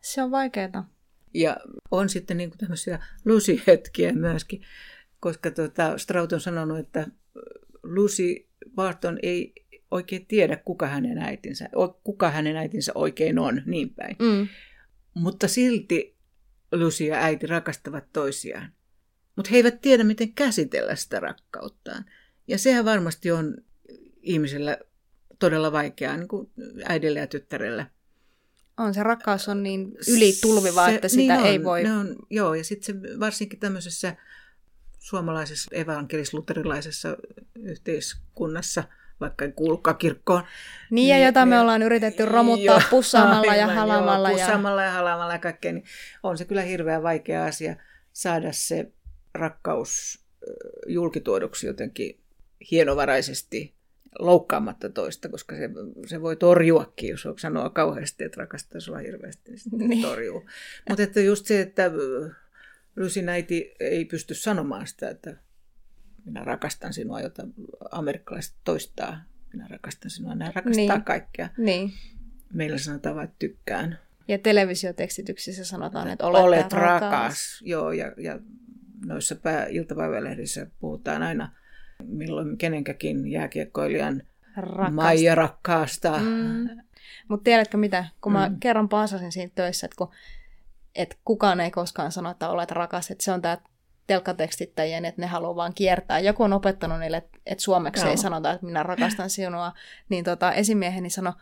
Se 0.00 0.22
on 0.22 0.30
vaikeeta. 0.30 0.84
Ja 1.34 1.56
on 1.90 2.08
sitten 2.08 2.36
niin 2.36 2.50
kuin 2.50 2.58
tämmöisiä 2.58 3.02
Lucy-hetkiä 3.24 4.12
myöskin, 4.12 4.62
koska 5.20 5.50
tuota, 5.50 5.98
Straut 5.98 6.32
on 6.32 6.40
sanonut, 6.40 6.78
että 6.78 7.06
Lucy 7.82 8.48
Barton 8.74 9.18
ei 9.22 9.54
oikein 9.90 10.26
tiedä, 10.26 10.56
kuka 10.56 10.86
hänen 10.86 11.18
äitinsä, 11.18 11.68
kuka 12.04 12.30
hänen 12.30 12.56
äitinsä 12.56 12.92
oikein 12.94 13.38
on, 13.38 13.62
niin 13.66 13.94
päin. 13.94 14.16
Mm. 14.18 14.48
Mutta 15.14 15.48
silti 15.48 16.16
Lucy 16.72 17.04
ja 17.04 17.16
äiti 17.16 17.46
rakastavat 17.46 18.04
toisiaan. 18.12 18.72
Mutta 19.36 19.50
he 19.50 19.56
eivät 19.56 19.80
tiedä, 19.80 20.04
miten 20.04 20.32
käsitellä 20.32 20.96
sitä 20.96 21.20
rakkauttaan. 21.20 22.04
Ja 22.48 22.58
sehän 22.58 22.84
varmasti 22.84 23.32
on 23.32 23.56
ihmisellä 24.22 24.78
todella 25.38 25.72
vaikeaa, 25.72 26.16
niin 26.16 26.28
kuin 26.28 26.50
äidille 26.84 27.18
ja 27.18 27.26
tyttärelle. 27.26 27.86
On, 28.76 28.94
se 28.94 29.02
rakkaus 29.02 29.48
on 29.48 29.62
niin 29.62 29.92
ylitulviva, 30.16 30.86
se, 30.86 30.94
että 30.94 31.08
sitä 31.08 31.20
niin 31.20 31.40
on, 31.40 31.46
ei 31.46 31.64
voi... 31.64 31.86
On, 31.86 32.16
joo, 32.30 32.54
ja 32.54 32.64
sitten 32.64 33.02
se 33.02 33.20
varsinkin 33.20 33.58
tämmöisessä 33.58 34.16
suomalaisessa 34.98 35.70
evankelis-luterilaisessa 35.74 37.16
yhteiskunnassa, 37.54 38.84
vaikka 39.20 39.44
ei 39.44 39.52
kuulukaan 39.52 39.96
kirkkoon. 39.96 40.42
Niin, 40.90 41.08
ja 41.08 41.16
niin, 41.16 41.26
jota 41.26 41.46
me 41.46 41.60
ollaan 41.60 41.82
yritetty 41.82 42.24
romuttaa 42.24 42.64
joo, 42.64 42.80
pussaamalla 42.90 43.54
ja 43.54 43.66
halamalla. 43.66 44.30
Joo, 44.30 44.38
pussaamalla 44.38 44.82
ja... 44.82 44.88
ja 44.88 44.92
halamalla 44.92 45.32
ja 45.32 45.38
kaikkea, 45.38 45.72
niin 45.72 45.84
on 46.22 46.38
se 46.38 46.44
kyllä 46.44 46.62
hirveän 46.62 47.02
vaikea 47.02 47.44
asia 47.44 47.76
saada 48.12 48.52
se 48.52 48.92
rakkaus 49.34 50.24
julkituoduksi 50.86 51.66
jotenkin 51.66 52.20
hienovaraisesti 52.70 53.74
loukkaamatta 54.18 54.88
toista, 54.88 55.28
koska 55.28 55.56
se, 55.56 55.70
se 56.06 56.20
voi 56.20 56.36
torjuakin, 56.36 57.10
jos 57.10 57.28
sanoo 57.38 57.70
kauheasti, 57.70 58.24
että 58.24 58.40
rakastaa 58.40 58.80
sua 58.80 58.98
hirveästi, 58.98 59.50
niin 59.50 59.58
sitten 59.58 59.88
niin. 59.88 60.02
torjuu. 60.02 60.46
Mutta 60.88 61.02
että 61.02 61.20
just 61.20 61.46
se, 61.46 61.60
että 61.60 61.90
Lucy 62.96 63.22
näiti 63.22 63.74
ei 63.80 64.04
pysty 64.04 64.34
sanomaan 64.34 64.86
sitä, 64.86 65.10
että 65.10 65.36
minä 66.24 66.44
rakastan 66.44 66.92
sinua, 66.92 67.20
jota 67.20 67.42
amerikkalaiset 67.90 68.54
toistaa. 68.64 69.20
Minä 69.52 69.68
rakastan 69.68 70.10
sinua, 70.10 70.34
nämä 70.34 70.52
rakastaa 70.54 70.96
niin. 70.96 71.04
kaikkea. 71.04 71.48
Niin. 71.58 71.92
Meillä 72.52 72.78
sanotaan 72.78 73.16
vain, 73.16 73.24
että 73.24 73.38
tykkään. 73.38 73.98
Ja 74.28 74.38
televisiotekstityksissä 74.38 75.64
sanotaan, 75.64 76.08
että 76.08 76.26
olet, 76.26 76.42
olet 76.42 76.72
rakas. 76.72 77.00
rakas. 77.00 77.62
Joo, 77.64 77.92
ja, 77.92 78.12
ja 78.16 78.38
noissa 79.06 79.36
pää, 79.36 79.66
iltapäivälehdissä 79.66 80.66
puhutaan 80.80 81.22
aina 81.22 81.52
milloin 82.04 82.58
kenenkäkin 82.58 83.30
jääkiekkoilijan 83.30 84.22
Rakasta. 84.56 84.90
Maija 84.90 85.34
rakkaasta. 85.34 86.18
Mm. 86.18 86.68
Mutta 87.28 87.44
tiedätkö 87.44 87.76
mitä, 87.76 88.04
kun 88.20 88.32
mä 88.32 88.48
mm. 88.48 88.60
kerran 88.60 88.88
paasasin 88.88 89.32
siinä 89.32 89.52
töissä, 89.54 89.86
että, 89.86 89.96
kun, 89.96 90.08
että 90.94 91.16
kukaan 91.24 91.60
ei 91.60 91.70
koskaan 91.70 92.12
sano, 92.12 92.30
että 92.30 92.48
olet 92.48 92.70
rakas, 92.70 93.10
että 93.10 93.24
se 93.24 93.32
on 93.32 93.42
tämä 93.42 93.58
telkkatekstittäjien, 94.10 95.04
että 95.04 95.20
ne 95.20 95.26
haluaa 95.26 95.56
vaan 95.56 95.74
kiertää. 95.74 96.18
Joku 96.18 96.42
on 96.42 96.52
opettanut 96.52 97.00
niille, 97.00 97.16
että, 97.16 97.38
että 97.46 97.64
suomeksi 97.64 98.02
Joo. 98.02 98.10
ei 98.10 98.16
sanota, 98.16 98.50
että 98.52 98.66
minä 98.66 98.82
rakastan 98.82 99.30
sinua. 99.30 99.72
Niin 100.08 100.24
tota, 100.24 100.52
esimieheni 100.52 101.10
sanoi, 101.10 101.32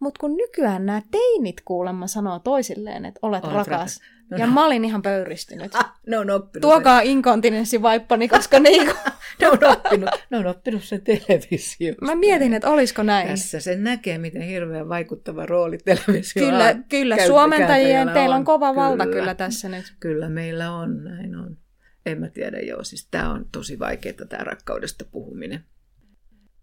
mutta 0.00 0.20
kun 0.20 0.36
nykyään 0.36 0.86
nämä 0.86 1.02
teinit 1.10 1.60
kuulemma 1.64 2.06
sanoo 2.06 2.38
toisilleen, 2.38 3.04
että 3.04 3.18
olet, 3.22 3.44
olet 3.44 3.54
rakas. 3.54 3.68
rakas. 3.68 4.00
No, 4.30 4.36
ja 4.36 4.46
no. 4.46 4.52
mä 4.52 4.66
olin 4.66 4.84
ihan 4.84 5.02
pöyristynyt. 5.02 5.72
ne 6.06 6.18
on 6.18 6.30
oppinut 6.30 6.60
Tuokaa 6.60 6.98
sen. 6.98 7.06
inkontinenssivaippani, 7.06 8.28
koska 8.28 8.58
niinku... 8.68 8.92
ne, 9.40 9.48
on 9.48 9.64
oppinut, 9.64 10.10
ne 10.30 10.38
on 10.38 10.46
oppinut 10.46 10.84
sen 10.84 11.02
televisiosta. 11.02 12.04
Mä 12.04 12.14
mietin, 12.14 12.54
että 12.54 12.70
olisiko 12.70 13.02
näin. 13.02 13.28
Tässä 13.28 13.60
sen 13.60 13.84
näkee, 13.84 14.18
miten 14.18 14.42
hirveän 14.42 14.88
vaikuttava 14.88 15.46
rooli 15.46 15.78
televisio 15.78 16.46
Kyllä, 16.46 16.64
on. 16.64 16.84
kyllä. 16.88 17.26
Suomentajien 17.26 18.08
teillä 18.08 18.36
on 18.36 18.44
kova 18.44 18.70
kyllä, 18.70 18.82
valta 18.82 19.06
kyllä 19.06 19.34
tässä 19.34 19.68
nyt. 19.68 19.94
Kyllä 20.00 20.28
meillä 20.28 20.72
on, 20.72 21.04
näin 21.04 21.36
on. 21.36 21.65
En 22.06 22.20
mä 22.20 22.28
tiedä, 22.28 22.60
joo. 22.60 22.84
Siis 22.84 23.08
tää 23.10 23.30
on 23.30 23.48
tosi 23.52 23.78
vaikeaa, 23.78 24.26
tämä 24.28 24.44
rakkaudesta 24.44 25.04
puhuminen. 25.04 25.64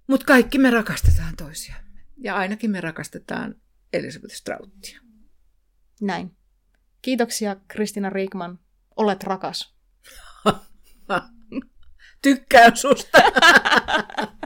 Mutta 0.07 0.25
kaikki 0.25 0.57
me 0.57 0.69
rakastetaan 0.69 1.35
toisiamme. 1.35 1.99
Ja 2.17 2.35
ainakin 2.35 2.71
me 2.71 2.81
rakastetaan 2.81 3.55
Elisabeth 3.93 4.33
Strauttia. 4.35 5.01
Näin. 6.01 6.37
Kiitoksia 7.01 7.55
Kristina 7.67 8.09
Riikman. 8.09 8.59
Olet 8.95 9.23
rakas. 9.23 9.75
Tykkään 12.21 12.77
susta. 12.77 13.17